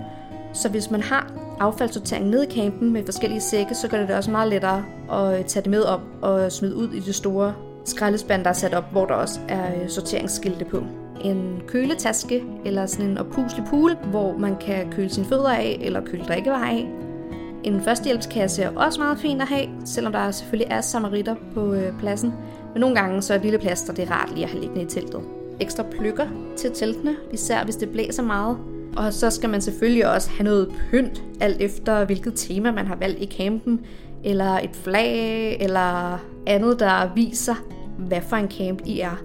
Så 0.53 0.69
hvis 0.69 0.91
man 0.91 1.01
har 1.01 1.28
affaldssortering 1.59 2.29
ned 2.29 2.43
i 2.43 2.55
campen 2.55 2.93
med 2.93 3.05
forskellige 3.05 3.41
sække, 3.41 3.75
så 3.75 3.87
gør 3.87 3.97
det 3.97 4.07
det 4.07 4.15
også 4.15 4.31
meget 4.31 4.49
lettere 4.49 4.85
at 5.11 5.39
øh, 5.39 5.45
tage 5.45 5.63
det 5.63 5.71
med 5.71 5.81
op 5.81 6.01
og 6.21 6.51
smide 6.51 6.75
ud 6.75 6.91
i 6.91 6.99
det 6.99 7.15
store 7.15 7.53
skraldespand, 7.85 8.43
der 8.43 8.49
er 8.49 8.53
sat 8.53 8.73
op, 8.73 8.91
hvor 8.91 9.05
der 9.05 9.13
også 9.13 9.39
er 9.49 9.81
øh, 9.81 9.89
sorteringsskilte 9.89 10.65
på. 10.65 10.83
En 11.23 11.61
køletaske 11.67 12.43
eller 12.65 12.85
sådan 12.85 13.09
en 13.09 13.17
oppuslig 13.17 13.65
pool, 13.69 13.97
hvor 14.11 14.37
man 14.37 14.55
kan 14.57 14.91
køle 14.91 15.09
sine 15.09 15.25
fødder 15.25 15.49
af 15.49 15.77
eller 15.81 16.05
køle 16.05 16.23
drikkevarer 16.23 16.69
af. 16.69 16.89
En 17.63 17.81
førstehjælpskasse 17.81 18.63
er 18.63 18.69
også 18.75 18.99
meget 18.99 19.19
fint 19.19 19.41
at 19.41 19.47
have, 19.47 19.67
selvom 19.85 20.13
der 20.13 20.31
selvfølgelig 20.31 20.71
er 20.71 20.81
samaritter 20.81 21.35
på 21.53 21.73
øh, 21.73 21.99
pladsen. 21.99 22.33
Men 22.73 22.81
nogle 22.81 22.95
gange 22.95 23.21
så 23.21 23.33
er 23.33 23.37
et 23.37 23.43
lille 23.43 23.59
plaster 23.59 23.93
det 23.93 24.03
er 24.03 24.11
rart 24.11 24.33
lige 24.33 24.43
at 24.43 24.49
have 24.49 24.61
liggende 24.61 24.83
i 24.83 24.85
teltet. 24.85 25.21
Ekstra 25.59 25.83
pløkker 25.83 26.27
til 26.57 26.71
teltene, 26.71 27.15
især 27.31 27.63
hvis 27.63 27.75
det 27.75 27.89
blæser 27.89 28.23
meget. 28.23 28.57
Og 28.97 29.13
så 29.13 29.29
skal 29.29 29.49
man 29.49 29.61
selvfølgelig 29.61 30.13
også 30.13 30.29
have 30.29 30.43
noget 30.43 30.73
pynt, 30.91 31.23
alt 31.39 31.61
efter 31.61 32.05
hvilket 32.05 32.33
tema 32.35 32.71
man 32.71 32.87
har 32.87 32.95
valgt 32.95 33.19
i 33.19 33.25
campen, 33.37 33.79
eller 34.23 34.59
et 34.59 34.75
flag, 34.83 35.57
eller 35.61 36.19
andet, 36.47 36.79
der 36.79 37.13
viser, 37.15 37.55
hvad 37.97 38.21
for 38.21 38.35
en 38.35 38.51
camp 38.51 38.81
I 38.85 38.99
er. 38.99 39.23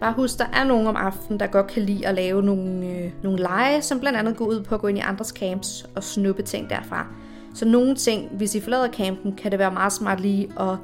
Bare 0.00 0.12
husk, 0.12 0.38
der 0.38 0.46
er 0.52 0.64
nogen 0.64 0.86
om 0.86 0.96
aftenen, 0.96 1.40
der 1.40 1.46
godt 1.46 1.66
kan 1.66 1.82
lide 1.82 2.06
at 2.06 2.14
lave 2.14 2.42
nogle, 2.42 2.86
øh, 2.86 3.10
nogle 3.22 3.38
lege, 3.38 3.82
som 3.82 4.00
blandt 4.00 4.18
andet 4.18 4.36
går 4.36 4.44
ud 4.44 4.60
på 4.60 4.74
at 4.74 4.80
gå 4.80 4.86
ind 4.86 4.98
i 4.98 5.00
andres 5.00 5.28
camps 5.28 5.86
og 5.96 6.02
snuppe 6.02 6.42
ting 6.42 6.70
derfra. 6.70 7.06
Så 7.54 7.64
nogle 7.64 7.94
ting, 7.94 8.28
hvis 8.36 8.54
I 8.54 8.60
forlader 8.60 8.92
campen, 8.92 9.32
kan 9.32 9.50
det 9.50 9.58
være 9.58 9.72
meget 9.72 9.92
smart 9.92 10.20
lige 10.20 10.48
at 10.60 10.76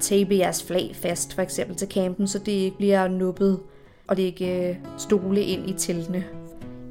tape 0.00 0.36
jeres 0.36 0.62
flag 0.62 0.96
fast, 1.02 1.34
for 1.34 1.42
eksempel 1.42 1.76
til 1.76 1.88
campen, 1.88 2.28
så 2.28 2.38
det 2.38 2.52
ikke 2.52 2.76
bliver 2.76 3.08
nuppet, 3.08 3.58
og 4.08 4.16
det 4.16 4.22
ikke 4.22 4.68
øh, 4.68 4.76
stole 4.98 5.40
ind 5.40 5.70
i 5.70 5.72
teltene. 5.72 6.24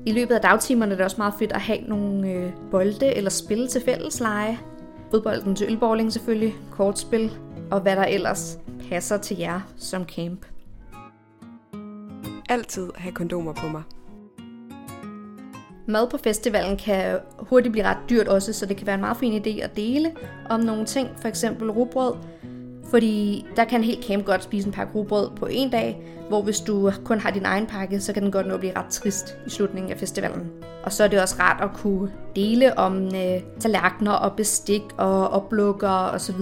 I 0.06 0.12
løbet 0.12 0.36
af 0.36 0.42
dagtimerne 0.42 0.92
er 0.92 0.96
det 0.96 1.06
også 1.06 1.18
meget 1.18 1.34
fedt 1.40 1.52
at 1.52 1.62
have 1.62 1.80
nogle 1.88 2.32
øh, 2.32 2.52
bolde 2.72 3.06
eller 3.16 3.30
spil 3.30 3.68
til 3.68 3.82
fællesleje. 3.82 4.60
Fodbolden 5.12 5.56
til 5.56 5.68
ølbowling 5.72 6.14
selvfølgelig, 6.14 6.56
kortspil 6.72 7.32
og 7.72 7.82
hvad 7.82 7.96
der 7.96 8.04
ellers 8.04 8.60
passer 8.90 9.18
til 9.18 9.38
jer 9.38 9.62
som 9.78 10.06
camp. 10.06 10.46
Altid 12.50 12.90
have 12.96 13.14
kondomer 13.14 13.54
på 13.54 13.68
mig. 13.68 13.84
Mad 15.88 16.10
på 16.10 16.18
festivalen 16.18 16.78
kan 16.78 17.20
hurtigt 17.40 17.72
blive 17.72 17.86
ret 17.86 17.98
dyrt 18.10 18.28
også, 18.28 18.54
så 18.54 18.66
det 18.66 18.78
kan 18.78 18.88
være 18.88 18.96
en 18.96 19.02
meget 19.02 19.18
fin 19.18 19.42
idé 19.42 19.64
at 19.64 19.76
dele 19.76 20.12
om 20.50 20.60
nogle 20.60 20.86
ting, 20.86 21.10
for 21.18 21.28
eksempel 21.28 21.72
rugbrød, 21.72 22.14
fordi 22.94 23.46
der 23.56 23.66
kan 23.66 23.80
en 23.80 23.84
helt 23.84 24.06
camp 24.06 24.26
godt 24.26 24.44
spise 24.44 24.68
en 24.68 24.74
pakke 24.74 24.94
rugbrød 24.94 25.30
på 25.36 25.46
en 25.46 25.70
dag, 25.70 26.02
hvor 26.30 26.42
hvis 26.42 26.60
du 26.60 26.92
kun 27.06 27.20
har 27.20 27.32
din 27.32 27.46
egen 27.46 27.68
pakke, 27.68 28.00
så 28.00 28.14
kan 28.14 28.24
den 28.24 28.32
godt 28.32 28.48
nå 28.48 28.54
at 28.54 28.60
blive 28.60 28.78
ret 28.78 28.90
trist 28.90 29.38
i 29.48 29.50
slutningen 29.50 29.92
af 29.92 29.98
festivalen. 29.98 30.52
Og 30.84 30.92
så 30.94 31.04
er 31.04 31.08
det 31.08 31.22
også 31.22 31.36
rart 31.40 31.64
at 31.64 31.78
kunne 31.78 32.12
dele 32.36 32.78
om 32.78 33.06
øh, 33.06 33.42
tallerkener 33.60 34.12
og 34.12 34.36
bestik 34.36 34.82
og 34.98 35.30
oplukker 35.30 35.90
osv., 35.90 36.36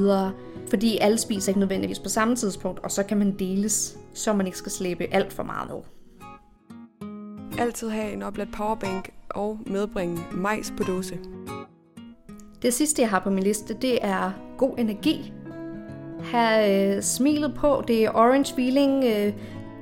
fordi 0.70 0.98
alle 0.98 1.18
spiser 1.18 1.50
ikke 1.50 1.60
nødvendigvis 1.60 2.00
på 2.00 2.10
samme 2.10 2.36
tidspunkt, 2.36 2.80
og 2.80 2.92
så 2.92 3.04
kan 3.04 3.18
man 3.18 3.36
deles, 3.40 3.98
så 4.14 4.34
man 4.34 4.46
ikke 4.46 4.58
skal 4.58 4.72
slæbe 4.72 5.08
alt 5.12 5.34
for 5.34 5.44
meget 5.44 5.70
ned. 5.70 5.82
Altid 7.60 7.90
have 7.90 8.14
en 8.14 8.24
opladt 8.24 8.52
powerbank 8.54 9.10
og 9.30 9.60
medbringe 9.66 10.22
majs 10.32 10.74
på 10.78 10.84
dåse. 10.84 11.18
Det 12.62 12.74
sidste, 12.74 13.02
jeg 13.02 13.10
har 13.10 13.20
på 13.20 13.30
min 13.30 13.44
liste, 13.44 13.74
det 13.74 14.00
er 14.02 14.32
god 14.58 14.74
energi 14.78 15.34
have 16.24 16.96
øh, 16.96 17.02
smilet 17.02 17.54
på, 17.54 17.84
det 17.88 18.06
er 18.06 18.10
orange 18.10 18.56
feeling, 18.56 19.04
øh, 19.04 19.34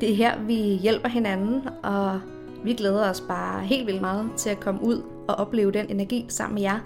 det 0.01 0.11
er 0.11 0.15
her, 0.15 0.39
vi 0.39 0.55
hjælper 0.55 1.09
hinanden, 1.09 1.61
og 1.83 2.19
vi 2.63 2.73
glæder 2.73 3.09
os 3.09 3.21
bare 3.21 3.61
helt 3.63 3.87
vildt 3.87 4.01
meget 4.01 4.29
til 4.37 4.49
at 4.49 4.59
komme 4.59 4.83
ud 4.83 5.03
og 5.27 5.35
opleve 5.35 5.71
den 5.71 5.85
energi 5.89 6.25
sammen 6.27 6.55
med 6.55 6.61
jer. 6.61 6.79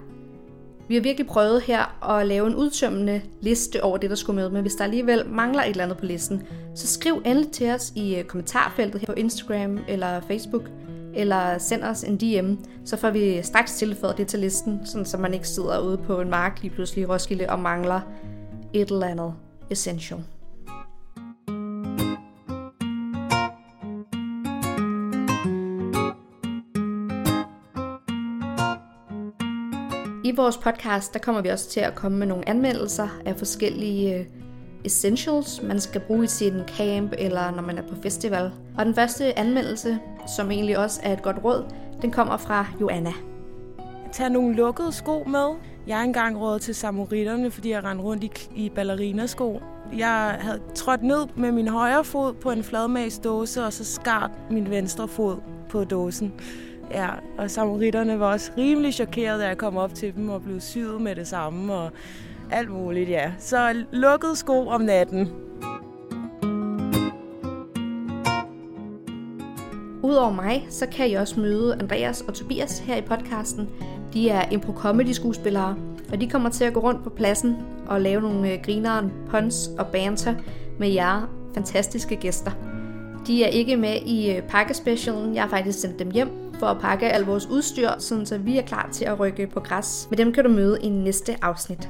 Vi 0.88 0.96
har 0.96 1.02
virkelig 1.02 1.28
prøvet 1.28 1.62
her 1.62 2.10
at 2.10 2.28
lave 2.28 2.48
en 2.48 2.56
udtømmende 2.56 3.22
liste 3.42 3.84
over 3.84 3.98
det, 3.98 4.10
der 4.10 4.16
skulle 4.16 4.42
med, 4.42 4.50
men 4.50 4.62
hvis 4.62 4.76
der 4.76 4.84
alligevel 4.84 5.30
mangler 5.30 5.64
et 5.64 5.70
eller 5.70 5.84
andet 5.84 5.98
på 5.98 6.06
listen, 6.06 6.44
så 6.76 6.88
skriv 6.88 7.22
endelig 7.26 7.52
til 7.52 7.72
os 7.72 7.94
i 7.96 8.16
øh, 8.16 8.24
kommentarfeltet 8.24 9.02
her 9.02 9.06
på 9.06 9.14
Instagram 9.14 9.80
eller 9.88 10.22
Facebook, 10.22 10.70
eller 11.16 11.58
send 11.58 11.84
os 11.84 12.04
en 12.04 12.18
DM, 12.18 12.54
så 12.86 12.98
får 12.98 13.10
vi 13.10 13.42
straks 13.42 13.76
tilføjet 13.76 14.18
det 14.18 14.28
til 14.28 14.40
listen, 14.40 14.80
sådan 14.86 15.06
så 15.06 15.18
man 15.18 15.34
ikke 15.34 15.48
sidder 15.48 15.80
ude 15.80 15.98
på 15.98 16.22
en 16.22 16.30
mark 16.30 16.62
lige 16.62 16.74
pludselig 16.74 17.02
i 17.02 17.06
Roskilde 17.06 17.50
og 17.50 17.60
mangler 17.60 18.02
et 18.74 18.90
eller 18.92 19.08
andet 19.08 19.34
essential. 19.72 20.20
I 30.26 30.32
vores 30.36 30.58
podcast, 30.58 31.14
der 31.14 31.20
kommer 31.20 31.42
vi 31.42 31.50
også 31.50 31.70
til 31.70 31.80
at 31.80 31.96
komme 31.96 32.18
med 32.18 32.28
nogle 32.28 32.50
anmeldelser 32.50 33.08
af 33.26 33.38
forskellige 33.38 34.20
øh, 34.20 34.26
essentials, 34.86 35.62
man 35.62 35.80
skal 35.80 36.02
bruge 36.02 36.24
i 36.24 36.28
sin 36.28 36.54
camp 36.78 37.14
eller 37.18 37.52
når 37.52 37.62
man 37.62 37.78
er 37.78 37.88
på 37.88 37.96
festival. 38.04 38.52
Og 38.78 38.86
den 38.86 38.96
første 38.96 39.40
anmeldelse, 39.40 40.00
som 40.38 40.52
egentlig 40.52 40.78
også 40.78 41.00
er 41.04 41.14
et 41.14 41.22
godt 41.22 41.44
råd, 41.44 41.74
den 42.02 42.12
kommer 42.12 42.38
fra 42.38 42.66
Joanna. 42.82 43.14
Tag 44.14 44.30
nogle 44.30 44.56
lukkede 44.56 44.92
sko 44.92 45.24
med. 45.24 45.50
Jeg 45.88 46.00
er 46.00 46.04
engang 46.04 46.40
råd 46.40 46.60
til 46.60 46.76
samuritterne, 46.76 47.52
fordi 47.52 47.70
jeg 47.70 47.84
rendte 47.84 48.04
rundt 48.04 48.24
i, 48.24 48.32
i 48.56 48.70
ballerinasko. 48.70 49.62
Jeg 49.98 50.38
havde 50.40 50.60
trådt 50.76 51.04
ned 51.04 51.28
med 51.36 51.52
min 51.52 51.68
højre 51.68 52.04
fod 52.04 52.34
på 52.34 52.52
en 52.52 52.64
fladmagsdåse, 52.64 53.66
og 53.66 53.74
så 53.74 53.86
skart 53.86 54.32
min 54.50 54.70
venstre 54.70 55.08
fod 55.08 55.38
på 55.70 55.84
dåsen. 55.84 56.34
Ja, 56.92 57.10
og 57.38 57.52
samuritterne 57.52 58.20
var 58.20 58.32
også 58.32 58.52
rimelig 58.58 58.94
chokeret, 58.94 59.40
da 59.40 59.48
jeg 59.48 59.58
kom 59.58 59.78
op 59.78 59.94
til 59.94 60.16
dem 60.16 60.30
og 60.30 60.44
blev 60.44 60.60
syet 60.60 61.02
med 61.02 61.16
det 61.16 61.28
samme. 61.28 61.74
Og 61.74 61.92
alt 62.52 62.70
muligt, 62.70 63.10
ja. 63.10 63.32
Så 63.40 63.84
lukkede 63.92 64.36
sko 64.36 64.68
om 64.68 64.82
natten. 64.82 65.30
Udover 70.04 70.32
mig, 70.32 70.68
så 70.70 70.88
kan 70.88 71.10
I 71.10 71.14
også 71.14 71.40
møde 71.40 71.78
Andreas 71.82 72.22
og 72.22 72.34
Tobias 72.34 72.80
her 72.80 72.96
i 72.96 73.02
podcasten. 73.02 73.70
De 74.14 74.30
er 74.30 74.50
impro-comedy-skuespillere, 74.52 75.76
og 76.12 76.22
de 76.22 76.30
kommer 76.30 76.50
til 76.50 76.64
at 76.64 76.74
gå 76.74 76.80
rundt 76.80 77.04
på 77.04 77.10
pladsen 77.10 77.58
og 77.88 78.02
lave 78.02 78.22
nogle 78.22 78.52
øh, 78.52 78.60
grineren, 78.64 79.12
puns 79.30 79.70
og 79.80 79.88
banter 79.88 80.36
med 80.80 80.90
jer 80.90 81.30
fantastiske 81.54 82.16
gæster. 82.16 82.52
De 83.28 83.44
er 83.44 83.48
ikke 83.48 83.78
med 83.78 83.96
i 84.06 84.32
øh, 84.32 84.42
pakkespecialen. 84.42 85.36
Jeg 85.36 85.44
har 85.44 85.50
faktisk 85.50 85.80
sendt 85.80 86.00
dem 86.00 86.12
hjem 86.12 86.30
for 86.60 86.66
at 86.66 86.82
pakke 86.82 87.10
al 87.10 87.22
vores 87.22 87.48
udstyr, 87.48 87.90
sådan 88.00 88.26
så 88.26 88.38
vi 88.38 88.58
er 88.58 88.62
klar 88.62 88.90
til 88.92 89.06
at 89.06 89.20
rykke 89.20 89.48
på 89.48 89.60
græs. 89.60 90.08
Men 90.10 90.18
dem 90.18 90.34
kan 90.34 90.44
du 90.44 90.50
møde 90.50 90.80
i 90.82 90.90
næste 90.90 91.36
afsnit. 91.42 91.90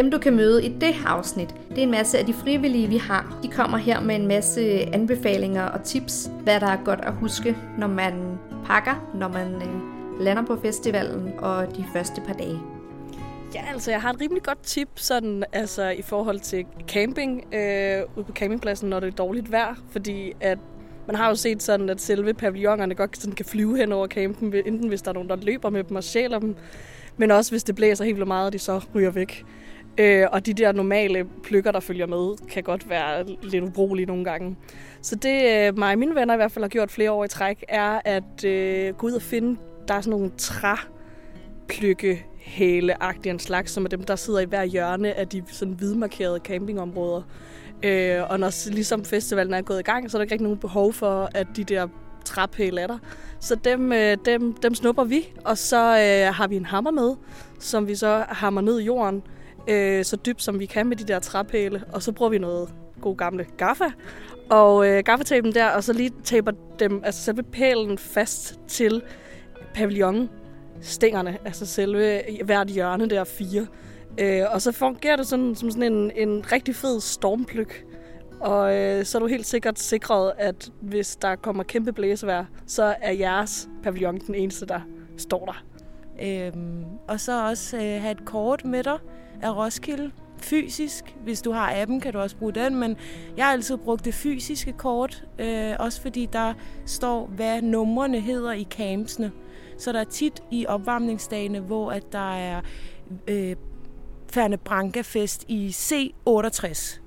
Dem 0.00 0.10
du 0.10 0.18
kan 0.18 0.36
møde 0.36 0.64
i 0.64 0.68
det 0.68 0.94
her 0.94 1.08
afsnit, 1.08 1.54
det 1.68 1.78
er 1.78 1.82
en 1.82 1.90
masse 1.90 2.18
af 2.18 2.26
de 2.26 2.32
frivillige, 2.32 2.88
vi 2.88 2.96
har. 2.96 3.38
De 3.42 3.48
kommer 3.48 3.78
her 3.78 4.00
med 4.00 4.14
en 4.14 4.26
masse 4.26 4.60
anbefalinger 4.94 5.64
og 5.64 5.84
tips, 5.84 6.30
hvad 6.42 6.60
der 6.60 6.66
er 6.66 6.84
godt 6.84 7.00
at 7.02 7.12
huske, 7.12 7.56
når 7.78 7.86
man 7.86 8.38
pakker, 8.66 9.10
når 9.14 9.28
man 9.28 9.54
øh, 9.54 10.20
lander 10.20 10.42
på 10.42 10.56
festivalen 10.62 11.32
og 11.38 11.76
de 11.76 11.84
første 11.92 12.20
par 12.20 12.32
dage. 12.32 12.58
Ja, 13.54 13.64
altså 13.72 13.90
jeg 13.90 14.00
har 14.02 14.12
et 14.12 14.20
rimelig 14.20 14.42
godt 14.42 14.62
tip 14.62 14.88
sådan, 14.94 15.44
altså, 15.52 15.88
i 15.88 16.02
forhold 16.02 16.40
til 16.40 16.66
camping 16.88 17.54
øh, 17.54 18.02
ude 18.16 18.24
på 18.24 18.32
campingpladsen, 18.32 18.90
når 18.90 19.00
det 19.00 19.06
er 19.06 19.16
dårligt 19.16 19.52
vejr, 19.52 19.74
fordi 19.90 20.32
at 20.40 20.58
man 21.06 21.16
har 21.16 21.28
jo 21.28 21.34
set 21.34 21.62
sådan, 21.62 21.90
at 21.90 22.00
selve 22.00 22.34
pavillonerne 22.34 22.94
godt 22.94 23.18
sådan 23.18 23.34
kan 23.34 23.46
flyve 23.46 23.76
hen 23.76 23.92
over 23.92 24.06
campen, 24.06 24.54
enten 24.66 24.88
hvis 24.88 25.02
der 25.02 25.08
er 25.08 25.14
nogen, 25.14 25.28
der 25.28 25.36
løber 25.36 25.70
med 25.70 25.84
dem 25.84 25.96
og 25.96 26.04
sjæler 26.04 26.38
dem, 26.38 26.56
men 27.16 27.30
også 27.30 27.50
hvis 27.50 27.64
det 27.64 27.74
blæser 27.74 28.04
helt 28.04 28.16
vildt 28.16 28.28
meget, 28.28 28.46
og 28.46 28.52
de 28.52 28.58
så 28.58 28.80
ryger 28.94 29.10
væk. 29.10 29.44
Øh, 30.00 30.26
og 30.32 30.46
de 30.46 30.54
der 30.54 30.72
normale 30.72 31.24
pløkker, 31.42 31.72
der 31.72 31.80
følger 31.80 32.06
med, 32.06 32.48
kan 32.48 32.62
godt 32.62 32.90
være 32.90 33.26
lidt 33.42 33.64
ubrugelige 33.64 34.06
nogle 34.06 34.24
gange. 34.24 34.56
Så 35.02 35.16
det 35.16 35.66
øh, 35.68 35.78
mig 35.78 35.92
og 35.92 35.98
mine 35.98 36.14
venner 36.14 36.34
i 36.34 36.36
hvert 36.36 36.52
fald 36.52 36.64
har 36.64 36.68
gjort 36.68 36.90
flere 36.90 37.12
år 37.12 37.24
i 37.24 37.28
træk, 37.28 37.64
er 37.68 38.00
at 38.04 38.44
øh, 38.44 38.94
gå 38.94 39.06
ud 39.06 39.12
og 39.12 39.22
finde, 39.22 39.60
der 39.88 39.94
er 39.94 40.00
sådan 40.00 40.10
nogle 40.10 40.30
træpløkke 40.38 42.26
hæle 42.38 42.96
en 43.24 43.38
slags, 43.38 43.72
som 43.72 43.84
er 43.84 43.88
dem, 43.88 44.04
der 44.04 44.16
sidder 44.16 44.40
i 44.40 44.44
hver 44.44 44.64
hjørne 44.64 45.14
af 45.14 45.28
de 45.28 45.42
sådan 45.46 45.74
hvidmarkerede 45.74 46.40
campingområder. 46.44 47.22
Øh, 47.82 48.30
og 48.30 48.40
når 48.40 48.70
ligesom 48.70 49.04
festivalen 49.04 49.54
er 49.54 49.62
gået 49.62 49.80
i 49.80 49.82
gang, 49.82 50.10
så 50.10 50.16
er 50.16 50.18
der 50.18 50.22
ikke 50.22 50.32
rigtig 50.32 50.44
nogen 50.44 50.58
behov 50.58 50.92
for, 50.92 51.30
at 51.34 51.46
de 51.56 51.64
der 51.64 51.88
træpæle 52.24 52.80
er 52.80 52.86
der. 52.86 52.98
Så 53.40 53.54
dem, 53.54 53.92
øh, 53.92 54.16
dem, 54.24 54.52
dem 54.52 54.74
snupper 54.74 55.04
vi, 55.04 55.32
og 55.44 55.58
så 55.58 55.76
øh, 55.76 56.34
har 56.34 56.48
vi 56.48 56.56
en 56.56 56.66
hammer 56.66 56.90
med, 56.90 57.14
som 57.58 57.88
vi 57.88 57.94
så 57.94 58.24
hammer 58.28 58.60
ned 58.60 58.80
i 58.80 58.84
jorden, 58.84 59.22
øh, 59.70 60.04
så 60.04 60.16
dybt 60.16 60.42
som 60.42 60.58
vi 60.58 60.66
kan 60.66 60.86
med 60.86 60.96
de 60.96 61.04
der 61.04 61.18
træpæle, 61.18 61.84
og 61.92 62.02
så 62.02 62.12
bruger 62.12 62.30
vi 62.30 62.38
noget 62.38 62.68
god 63.00 63.16
gamle 63.16 63.46
gaffa, 63.56 63.90
og 64.50 64.88
øh, 64.88 65.02
gaffatapen 65.04 65.54
der, 65.54 65.68
og 65.68 65.84
så 65.84 65.92
lige 65.92 66.10
taper 66.24 66.52
dem, 66.78 67.02
altså 67.04 67.22
selve 67.22 67.42
pælen 67.42 67.98
fast 67.98 68.60
til 68.68 69.02
pavillonen 69.74 70.30
stængerne, 70.80 71.38
altså 71.44 71.66
selve 71.66 72.22
hvert 72.44 72.68
hjørne 72.68 73.10
der 73.10 73.24
fire. 73.24 73.66
Øh, 74.18 74.42
og 74.52 74.62
så 74.62 74.72
fungerer 74.72 75.16
det 75.16 75.26
sådan, 75.26 75.54
som 75.54 75.70
sådan 75.70 75.92
en, 75.92 76.12
en 76.16 76.52
rigtig 76.52 76.74
fed 76.74 77.00
stormplyk. 77.00 77.84
Og 78.40 78.76
øh, 78.76 79.04
så 79.04 79.18
er 79.18 79.20
du 79.20 79.26
helt 79.26 79.46
sikkert 79.46 79.78
sikret, 79.78 80.32
at 80.38 80.70
hvis 80.80 81.16
der 81.16 81.36
kommer 81.36 81.62
kæmpe 81.62 81.92
blæsevejr, 81.92 82.44
så 82.66 82.94
er 83.00 83.12
jeres 83.12 83.68
pavillon 83.82 84.18
den 84.18 84.34
eneste, 84.34 84.66
der 84.66 84.80
står 85.16 85.44
der. 85.44 85.64
Øhm, 86.22 86.84
og 87.08 87.20
så 87.20 87.48
også 87.48 87.76
øh, 87.76 87.82
have 87.82 88.10
et 88.10 88.24
kort 88.24 88.64
med 88.64 88.82
dig 88.82 88.98
af 89.42 89.56
Roskilde 89.56 90.10
fysisk. 90.42 91.16
Hvis 91.24 91.42
du 91.42 91.52
har 91.52 91.72
appen, 91.76 92.00
kan 92.00 92.12
du 92.12 92.18
også 92.18 92.36
bruge 92.36 92.52
den, 92.52 92.76
men 92.76 92.96
jeg 93.36 93.44
har 93.44 93.52
altid 93.52 93.76
brugt 93.76 94.04
det 94.04 94.14
fysiske 94.14 94.72
kort, 94.72 95.24
øh, 95.38 95.72
også 95.78 96.02
fordi 96.02 96.28
der 96.32 96.54
står, 96.86 97.26
hvad 97.26 97.62
numrene 97.62 98.20
hedder 98.20 98.52
i 98.52 98.66
campsene. 98.70 99.32
Så 99.78 99.92
der 99.92 100.00
er 100.00 100.04
tit 100.04 100.42
i 100.50 100.66
opvarmningsdagene, 100.66 101.60
hvor 101.60 101.92
at 101.92 102.12
der 102.12 102.34
er 102.34 102.60
øh, 103.28 103.56
Ferne 104.32 104.56
Branca 104.56 105.00
Fest 105.00 105.44
i 105.48 105.68
C68. 105.68 107.00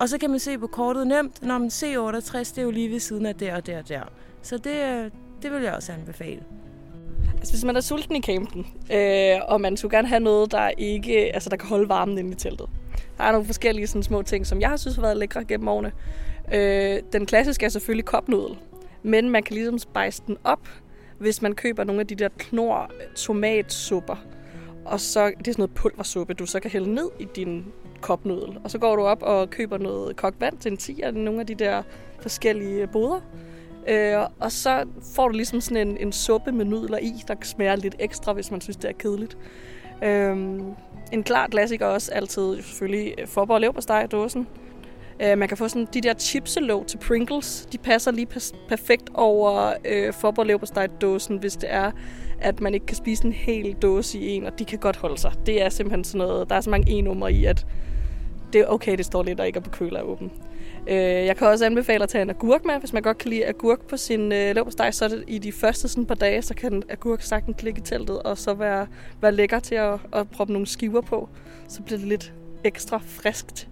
Og 0.00 0.08
så 0.08 0.18
kan 0.18 0.30
man 0.30 0.38
se 0.38 0.58
på 0.58 0.66
kortet 0.66 1.06
nemt, 1.06 1.42
når 1.42 1.58
man 1.58 1.68
C68, 1.68 2.38
det 2.38 2.58
er 2.58 2.62
jo 2.62 2.70
lige 2.70 2.90
ved 2.90 3.00
siden 3.00 3.26
af 3.26 3.34
der 3.34 3.56
og 3.56 3.66
der 3.66 3.78
og 3.78 3.88
der. 3.88 4.02
Så 4.42 4.58
det, 4.58 5.04
øh, 5.04 5.10
det 5.42 5.52
vil 5.52 5.62
jeg 5.62 5.74
også 5.74 5.92
anbefale. 5.92 6.42
Altså, 7.42 7.54
hvis 7.54 7.64
man 7.64 7.76
er 7.76 7.80
sulten 7.80 8.16
i 8.16 8.20
campen, 8.20 8.66
øh, 8.92 9.36
og 9.48 9.60
man 9.60 9.76
skulle 9.76 9.96
gerne 9.96 10.08
have 10.08 10.20
noget, 10.20 10.52
der 10.52 10.68
ikke, 10.68 11.34
altså, 11.34 11.50
der 11.50 11.56
kan 11.56 11.68
holde 11.68 11.88
varmen 11.88 12.18
inde 12.18 12.30
i 12.30 12.34
teltet, 12.34 12.66
Der 13.18 13.24
er 13.24 13.32
nogle 13.32 13.46
forskellige 13.46 13.86
sådan, 13.86 14.02
små 14.02 14.22
ting, 14.22 14.46
som 14.46 14.60
jeg 14.60 14.68
har 14.68 14.76
synes 14.76 14.96
har 14.96 15.02
været 15.02 15.16
lækre 15.16 15.44
gennem 15.44 15.68
årene. 15.68 15.92
Øh, 16.54 17.00
den 17.12 17.26
klassiske 17.26 17.66
er 17.66 17.68
selvfølgelig 17.68 18.04
kopnudel, 18.04 18.56
men 19.02 19.30
man 19.30 19.42
kan 19.42 19.54
ligesom 19.54 19.78
spejse 19.78 20.22
den 20.26 20.36
op, 20.44 20.68
hvis 21.18 21.42
man 21.42 21.54
køber 21.54 21.84
nogle 21.84 22.00
af 22.00 22.06
de 22.06 22.14
der 22.14 22.28
knor 22.38 22.82
øh, 22.82 23.14
tomatsupper. 23.14 24.16
Og 24.84 25.00
så 25.00 25.26
det 25.26 25.48
er 25.48 25.52
sådan 25.52 25.54
noget 25.62 25.74
pulversuppe, 25.74 26.34
du 26.34 26.46
så 26.46 26.60
kan 26.60 26.70
hælde 26.70 26.94
ned 26.94 27.10
i 27.20 27.26
din 27.36 27.64
kopnudel. 28.00 28.58
Og 28.64 28.70
så 28.70 28.78
går 28.78 28.96
du 28.96 29.02
op 29.02 29.22
og 29.22 29.50
køber 29.50 29.78
noget 29.78 30.16
kogt 30.16 30.40
vand 30.40 30.58
til 30.58 30.72
en 30.72 30.76
10 30.76 31.00
af 31.00 31.14
nogle 31.14 31.40
af 31.40 31.46
de 31.46 31.54
der 31.54 31.82
forskellige 32.20 32.86
boder. 32.86 33.20
Øh, 33.88 34.16
og 34.40 34.52
så 34.52 34.84
får 35.14 35.28
du 35.28 35.34
ligesom 35.34 35.60
sådan 35.60 35.88
en, 35.88 35.96
en 35.96 36.12
suppe 36.12 36.52
med 36.52 36.64
nudler 36.64 36.98
i, 36.98 37.12
der 37.28 37.34
smager 37.42 37.76
lidt 37.76 37.96
ekstra, 37.98 38.32
hvis 38.32 38.50
man 38.50 38.60
synes, 38.60 38.76
det 38.76 38.88
er 38.88 38.92
kedeligt. 38.92 39.36
Øh, 40.04 40.36
en 41.12 41.22
klar 41.22 41.46
klassiker 41.46 41.86
også 41.86 42.12
altid 42.12 42.62
selvfølgelig 42.62 43.14
øh, 43.18 43.26
forborg 43.26 43.60
leverpostej 43.60 44.06
dåsen. 44.06 44.46
Øh, 45.22 45.38
man 45.38 45.48
kan 45.48 45.56
få 45.56 45.68
sådan 45.68 45.88
de 45.94 46.00
der 46.00 46.14
chipselåg 46.14 46.86
til 46.86 46.98
Pringles. 46.98 47.68
De 47.72 47.78
passer 47.78 48.10
lige 48.10 48.28
perfekt 48.68 49.10
over 49.14 49.72
øh, 49.84 50.12
forborg 50.12 50.46
leverpostej 50.46 50.86
dåsen, 50.86 51.36
hvis 51.36 51.56
det 51.56 51.72
er, 51.72 51.90
at 52.40 52.60
man 52.60 52.74
ikke 52.74 52.86
kan 52.86 52.96
spise 52.96 53.24
en 53.24 53.32
hel 53.32 53.72
dåse 53.72 54.18
i 54.18 54.28
en, 54.28 54.46
og 54.46 54.58
de 54.58 54.64
kan 54.64 54.78
godt 54.78 54.96
holde 54.96 55.18
sig. 55.18 55.32
Det 55.46 55.62
er 55.62 55.68
simpelthen 55.68 56.04
sådan 56.04 56.26
noget, 56.26 56.50
der 56.50 56.56
er 56.56 56.60
så 56.60 56.70
mange 56.70 56.98
e-numre 56.98 57.32
i, 57.32 57.44
at 57.44 57.66
det 58.52 58.60
er 58.60 58.66
okay, 58.66 58.96
det 58.96 59.04
står 59.04 59.22
lidt 59.22 59.40
og 59.40 59.46
ikke 59.46 59.56
er 59.56 59.62
på 59.62 59.70
køler 59.70 60.02
åben. 60.02 60.32
Øh, 60.86 60.96
jeg 60.96 61.36
kan 61.36 61.46
også 61.46 61.66
anbefale 61.66 62.02
at 62.02 62.08
tage 62.08 62.22
en 62.22 62.30
agurk 62.30 62.64
med, 62.64 62.78
hvis 62.78 62.92
man 62.92 63.02
godt 63.02 63.18
kan 63.18 63.30
lide 63.30 63.46
agurk 63.46 63.80
på 63.86 63.96
sin 63.96 64.32
øh, 64.32 64.54
leverpostej, 64.54 64.90
så 64.90 65.08
det 65.08 65.24
i 65.26 65.38
de 65.38 65.52
første 65.52 65.88
sådan 65.88 66.06
par 66.06 66.14
dage, 66.14 66.42
så 66.42 66.54
kan 66.54 66.82
agurk 66.88 67.22
sagtens 67.22 67.56
klikke 67.58 67.78
i 67.78 67.82
teltet, 67.82 68.22
og 68.22 68.38
så 68.38 68.54
være, 68.54 68.86
være 69.20 69.32
lækker 69.32 69.60
til 69.60 69.74
at, 69.74 70.00
at 70.12 70.30
proppe 70.30 70.52
nogle 70.52 70.66
skiver 70.66 71.00
på. 71.00 71.28
Så 71.68 71.82
bliver 71.82 71.98
det 71.98 72.08
lidt 72.08 72.32
ekstra 72.64 73.00
friskt. 73.06 73.68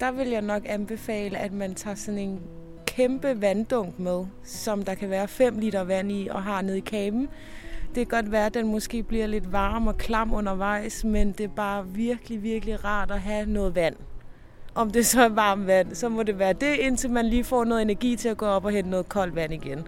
Der 0.00 0.12
vil 0.12 0.28
jeg 0.28 0.42
nok 0.42 0.62
anbefale, 0.66 1.38
at 1.38 1.52
man 1.52 1.74
tager 1.74 1.96
sådan 1.96 2.20
en 2.20 2.40
kæmpe 2.86 3.40
vanddunk 3.40 3.98
med, 3.98 4.24
som 4.44 4.82
der 4.82 4.94
kan 4.94 5.10
være 5.10 5.28
5 5.28 5.58
liter 5.58 5.84
vand 5.84 6.12
i 6.12 6.28
og 6.30 6.42
har 6.42 6.62
nede 6.62 6.78
i 6.78 6.80
kaben. 6.80 7.28
Det 7.94 8.08
kan 8.08 8.22
godt 8.22 8.32
være, 8.32 8.46
at 8.46 8.54
den 8.54 8.66
måske 8.66 9.02
bliver 9.02 9.26
lidt 9.26 9.52
varm 9.52 9.86
og 9.86 9.98
klam 9.98 10.34
undervejs, 10.34 11.04
men 11.04 11.32
det 11.32 11.44
er 11.44 11.54
bare 11.56 11.86
virkelig, 11.88 12.42
virkelig 12.42 12.84
rart 12.84 13.10
at 13.10 13.20
have 13.20 13.46
noget 13.46 13.74
vand. 13.74 13.96
Om 14.78 14.90
det 14.90 15.06
så 15.06 15.22
er 15.22 15.28
varmt 15.28 15.66
vand, 15.66 15.94
så 15.94 16.08
må 16.08 16.22
det 16.22 16.38
være 16.38 16.52
det, 16.52 16.74
indtil 16.76 17.10
man 17.10 17.26
lige 17.26 17.44
får 17.44 17.64
noget 17.64 17.82
energi 17.82 18.16
til 18.16 18.28
at 18.28 18.36
gå 18.36 18.46
op 18.46 18.64
og 18.64 18.70
hente 18.70 18.90
noget 18.90 19.08
koldt 19.08 19.34
vand 19.34 19.52
igen. 19.52 19.78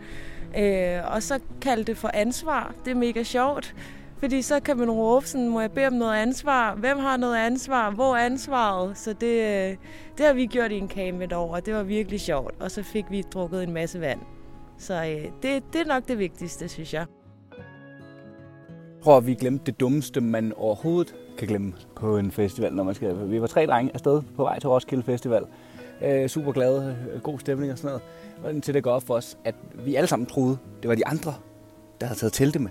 Øh, 0.58 1.14
og 1.14 1.22
så 1.22 1.40
kalde 1.60 1.84
det 1.84 1.96
for 1.96 2.10
ansvar. 2.14 2.74
Det 2.84 2.90
er 2.90 2.94
mega 2.94 3.22
sjovt. 3.22 3.74
Fordi 4.18 4.42
så 4.42 4.60
kan 4.60 4.76
man 4.76 4.90
råbe 4.90 5.26
sådan, 5.26 5.48
må 5.48 5.60
jeg 5.60 5.72
bede 5.72 5.86
om 5.86 5.92
noget 5.92 6.16
ansvar? 6.16 6.74
Hvem 6.74 6.98
har 6.98 7.16
noget 7.16 7.36
ansvar? 7.36 7.90
Hvor 7.90 8.16
er 8.16 8.24
ansvaret? 8.26 8.98
Så 8.98 9.12
det, 9.12 9.70
øh, 9.70 9.76
det 10.18 10.26
har 10.26 10.32
vi 10.32 10.46
gjort 10.46 10.72
i 10.72 10.78
en 10.78 10.88
camp 10.88 11.22
et 11.22 11.32
år, 11.32 11.54
og 11.54 11.66
det 11.66 11.74
var 11.74 11.82
virkelig 11.82 12.20
sjovt. 12.20 12.54
Og 12.60 12.70
så 12.70 12.82
fik 12.82 13.04
vi 13.10 13.22
drukket 13.22 13.62
en 13.62 13.72
masse 13.72 14.00
vand. 14.00 14.20
Så 14.78 14.94
øh, 14.94 15.30
det, 15.42 15.62
det 15.72 15.80
er 15.80 15.86
nok 15.86 16.08
det 16.08 16.18
vigtigste, 16.18 16.68
synes 16.68 16.94
jeg. 16.94 17.06
Jeg 19.00 19.04
tror, 19.04 19.20
vi 19.20 19.34
glemte 19.34 19.64
det 19.66 19.80
dummeste, 19.80 20.20
man 20.20 20.52
overhovedet 20.56 21.14
kan 21.38 21.48
glemme 21.48 21.72
på 21.96 22.16
en 22.16 22.30
festival, 22.30 22.74
når 22.74 22.82
man 22.82 22.94
skal. 22.94 23.30
Vi 23.30 23.40
var 23.40 23.46
tre 23.46 23.66
drenge 23.66 23.90
afsted 23.94 24.22
på 24.36 24.42
vej 24.42 24.58
til 24.58 24.68
Roskilde 24.68 25.02
Festival. 25.02 25.44
Øh, 26.04 26.28
super 26.28 26.52
glade, 26.52 26.96
øh, 27.12 27.20
god 27.20 27.38
stemning 27.38 27.72
og 27.72 27.78
sådan 27.78 28.00
noget. 28.42 28.56
Og 28.56 28.62
til 28.62 28.74
det 28.74 28.82
går 28.82 28.90
op 28.90 29.02
for 29.02 29.14
os, 29.14 29.38
at 29.44 29.54
vi 29.84 29.94
alle 29.94 30.06
sammen 30.06 30.26
troede, 30.26 30.58
det 30.82 30.88
var 30.88 30.94
de 30.94 31.06
andre, 31.06 31.34
der 32.00 32.06
havde 32.06 32.18
taget 32.18 32.32
telte 32.32 32.58
med. 32.58 32.70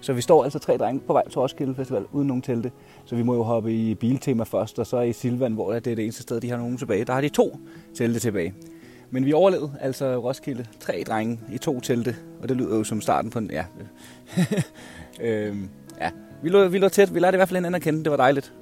Så 0.00 0.12
vi 0.12 0.20
står 0.20 0.44
altså 0.44 0.58
tre 0.58 0.76
drenge 0.76 1.00
på 1.00 1.12
vej 1.12 1.28
til 1.28 1.38
Roskilde 1.38 1.74
Festival 1.74 2.04
uden 2.12 2.28
nogen 2.28 2.42
telte. 2.42 2.72
Så 3.04 3.16
vi 3.16 3.22
må 3.22 3.34
jo 3.34 3.42
hoppe 3.42 3.72
i 3.72 3.94
biltema 3.94 4.44
først, 4.44 4.78
og 4.78 4.86
så 4.86 5.00
i 5.00 5.12
Silvan, 5.12 5.52
hvor 5.52 5.72
det 5.72 5.86
er 5.86 5.94
det 5.94 6.02
eneste 6.02 6.22
sted, 6.22 6.40
de 6.40 6.50
har 6.50 6.56
nogen 6.56 6.76
tilbage. 6.76 7.04
Der 7.04 7.12
har 7.12 7.20
de 7.20 7.28
to 7.28 7.58
telte 7.94 8.20
tilbage. 8.20 8.54
Men 9.10 9.24
vi 9.24 9.32
overlevede 9.32 9.72
altså 9.80 10.16
Roskilde. 10.16 10.66
Tre 10.80 11.04
drenge 11.06 11.40
i 11.52 11.58
to 11.58 11.80
telte, 11.80 12.16
og 12.42 12.48
det 12.48 12.56
lyder 12.56 12.76
jo 12.76 12.84
som 12.84 13.00
starten 13.00 13.30
på 13.30 13.38
en... 13.38 13.50
Ja, 13.50 13.64
øhm, 15.20 15.68
ja. 16.00 16.10
Vi, 16.44 16.48
lå, 16.48 16.68
vi 16.68 16.78
lå 16.78 16.88
tæt. 16.88 17.14
Vi 17.14 17.20
lærte 17.20 17.34
i 17.34 17.38
hvert 17.38 17.48
fald 17.48 17.56
hinanden 17.56 17.74
at 17.74 17.82
kende. 17.82 18.04
Det 18.04 18.10
var 18.10 18.16
dejligt. 18.16 18.52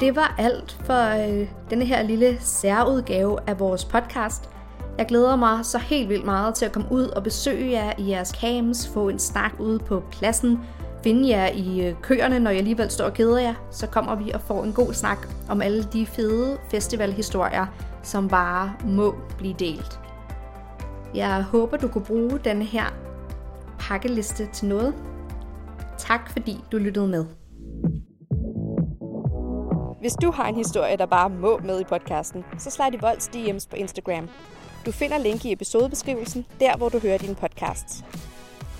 Det 0.00 0.16
var 0.16 0.34
alt 0.38 0.78
for 0.84 1.38
øh, 1.40 1.48
denne 1.70 1.84
her 1.84 2.02
lille 2.02 2.36
særudgave 2.40 3.38
af 3.46 3.60
vores 3.60 3.84
podcast. 3.84 4.50
Jeg 4.98 5.06
glæder 5.06 5.36
mig 5.36 5.64
så 5.64 5.78
helt 5.78 6.08
vildt 6.08 6.24
meget 6.24 6.54
til 6.54 6.64
at 6.64 6.72
komme 6.72 6.92
ud 6.92 7.02
og 7.02 7.22
besøge 7.22 7.70
jer 7.70 7.92
i 7.98 8.10
jeres 8.10 8.28
camps, 8.28 8.88
få 8.88 9.08
en 9.08 9.18
snak 9.18 9.52
ude 9.60 9.78
på 9.78 10.02
pladsen, 10.10 10.58
finde 11.04 11.28
jer 11.28 11.46
i 11.46 11.86
øh, 11.86 11.94
køerne, 12.02 12.40
når 12.40 12.50
jeg 12.50 12.58
alligevel 12.58 12.90
står 12.90 13.04
og 13.04 13.14
keder 13.14 13.38
jer, 13.38 13.54
så 13.70 13.86
kommer 13.86 14.14
vi 14.14 14.30
og 14.30 14.40
får 14.40 14.64
en 14.64 14.72
god 14.72 14.92
snak 14.92 15.18
om 15.48 15.62
alle 15.62 15.88
de 15.92 16.06
fede 16.06 16.58
festivalhistorier, 16.70 17.66
som 18.02 18.28
bare 18.28 18.72
må 18.84 19.14
blive 19.38 19.54
delt. 19.58 20.07
Jeg 21.14 21.42
håber, 21.42 21.76
du 21.76 21.88
kunne 21.88 22.04
bruge 22.04 22.40
denne 22.44 22.64
her 22.64 22.84
pakkeliste 23.78 24.48
til 24.52 24.68
noget. 24.68 24.94
Tak 25.98 26.30
fordi 26.32 26.56
du 26.72 26.78
lyttede 26.78 27.08
med. 27.08 27.24
Hvis 30.00 30.12
du 30.12 30.30
har 30.30 30.48
en 30.48 30.56
historie, 30.56 30.96
der 30.96 31.06
bare 31.06 31.30
må 31.30 31.58
med 31.64 31.80
i 31.80 31.84
podcasten, 31.84 32.44
så 32.58 32.70
slag 32.70 32.94
i 32.94 32.98
Volds 33.00 33.28
DM's 33.28 33.68
på 33.70 33.76
Instagram. 33.76 34.28
Du 34.86 34.92
finder 34.92 35.18
link 35.18 35.44
i 35.44 35.52
episodebeskrivelsen, 35.52 36.46
der 36.60 36.76
hvor 36.76 36.88
du 36.88 36.98
hører 36.98 37.18
din 37.18 37.34
podcast. 37.34 38.04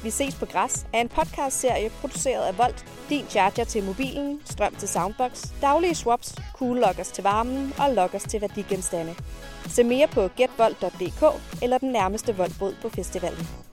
Vi 0.03 0.11
ses 0.11 0.35
på 0.35 0.47
græs 0.47 0.87
er 0.93 1.01
en 1.01 1.09
podcastserie 1.09 1.91
produceret 1.91 2.45
af 2.45 2.59
Volt, 2.59 2.85
din 3.09 3.25
charger 3.29 3.65
til 3.65 3.85
mobilen, 3.85 4.41
strøm 4.45 4.75
til 4.75 4.89
soundbox, 4.89 5.45
daglige 5.61 5.95
swaps, 5.95 6.35
cool 6.55 6.77
lockers 6.77 7.09
til 7.09 7.25
varmen 7.25 7.73
og 7.79 7.95
lockers 7.95 8.23
til 8.23 8.41
værdigenstande. 8.41 9.15
Se 9.69 9.85
mere 9.85 10.07
på 10.07 10.29
getvolt.dk 10.37 11.25
eller 11.63 11.79
den 11.79 11.93
nærmeste 11.93 12.37
voldbod 12.37 12.75
på 12.83 12.89
festivalen. 12.89 13.67